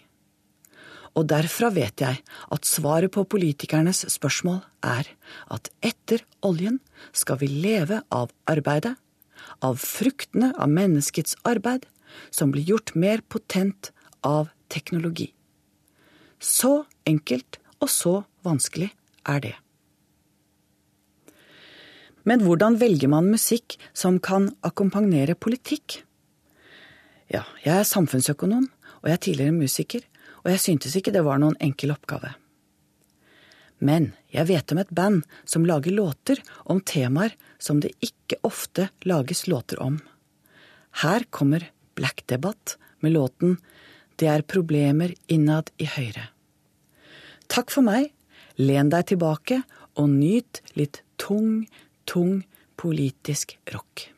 Og 1.13 1.27
derfra 1.29 1.69
vet 1.73 2.01
jeg 2.01 2.21
at 2.23 2.65
svaret 2.65 3.13
på 3.13 3.25
politikernes 3.29 4.01
spørsmål 4.15 4.63
er 4.88 5.12
at 5.53 5.69
etter 5.86 6.23
oljen 6.41 6.79
skal 7.13 7.38
vi 7.43 7.51
leve 7.51 8.01
av 8.10 8.34
arbeidet 8.49 8.95
av 9.63 9.80
fruktene 9.82 10.52
av 10.60 10.71
menneskets 10.71 11.38
arbeid, 11.47 11.88
som 12.30 12.52
blir 12.54 12.67
gjort 12.67 12.93
mer 12.95 13.23
potent 13.28 13.91
av 14.21 14.52
teknologi. 14.69 15.32
Så 16.39 16.84
enkelt 17.08 17.60
og 17.80 17.89
så 17.91 18.15
vanskelig 18.45 18.91
er 19.30 19.43
det. 19.43 19.56
Men 22.23 22.43
hvordan 22.45 22.78
velger 22.80 23.12
man 23.12 23.32
musikk 23.32 23.76
som 23.91 24.19
kan 24.23 24.52
akkompagnere 24.63 25.36
politikk? 25.36 26.04
Ja, 27.32 27.43
jeg 27.65 27.82
er 27.82 27.88
samfunnsøkonom, 27.88 28.69
og 29.02 29.10
jeg 29.10 29.17
er 29.17 29.23
tidligere 29.26 29.56
musiker, 29.58 30.04
og 30.43 30.52
jeg 30.54 30.63
syntes 30.63 30.95
ikke 30.95 31.12
det 31.15 31.23
var 31.26 31.41
noen 31.41 31.58
enkel 31.63 31.91
oppgave. 31.95 32.34
Men 33.84 34.13
jeg 34.34 34.50
vet 34.50 34.74
om 34.74 34.82
et 34.82 34.93
band 34.93 35.22
som 35.46 35.65
lager 35.65 35.93
låter 35.93 36.41
om 36.65 36.82
temaer 36.82 37.36
som 37.62 37.80
det 37.84 37.93
ikke 38.04 38.39
ofte 38.43 38.89
lages 39.06 39.46
låter 39.48 39.82
om. 39.82 40.00
Her 41.04 41.26
kommer 41.30 41.69
Black 41.96 42.26
Debatt 42.28 42.78
med 43.00 43.13
låten 43.13 43.58
Det 44.15 44.28
er 44.30 44.46
problemer 44.46 45.13
innad 45.28 45.72
i 45.78 45.86
Høyre. 45.89 46.30
Takk 47.50 47.74
for 47.74 47.86
meg, 47.86 48.12
len 48.58 48.89
deg 48.93 49.10
tilbake 49.13 49.63
og 49.98 50.10
nyt 50.10 50.62
litt 50.78 51.02
tung, 51.17 51.65
tung 52.06 52.43
politisk 52.78 53.58
rock. 53.74 54.12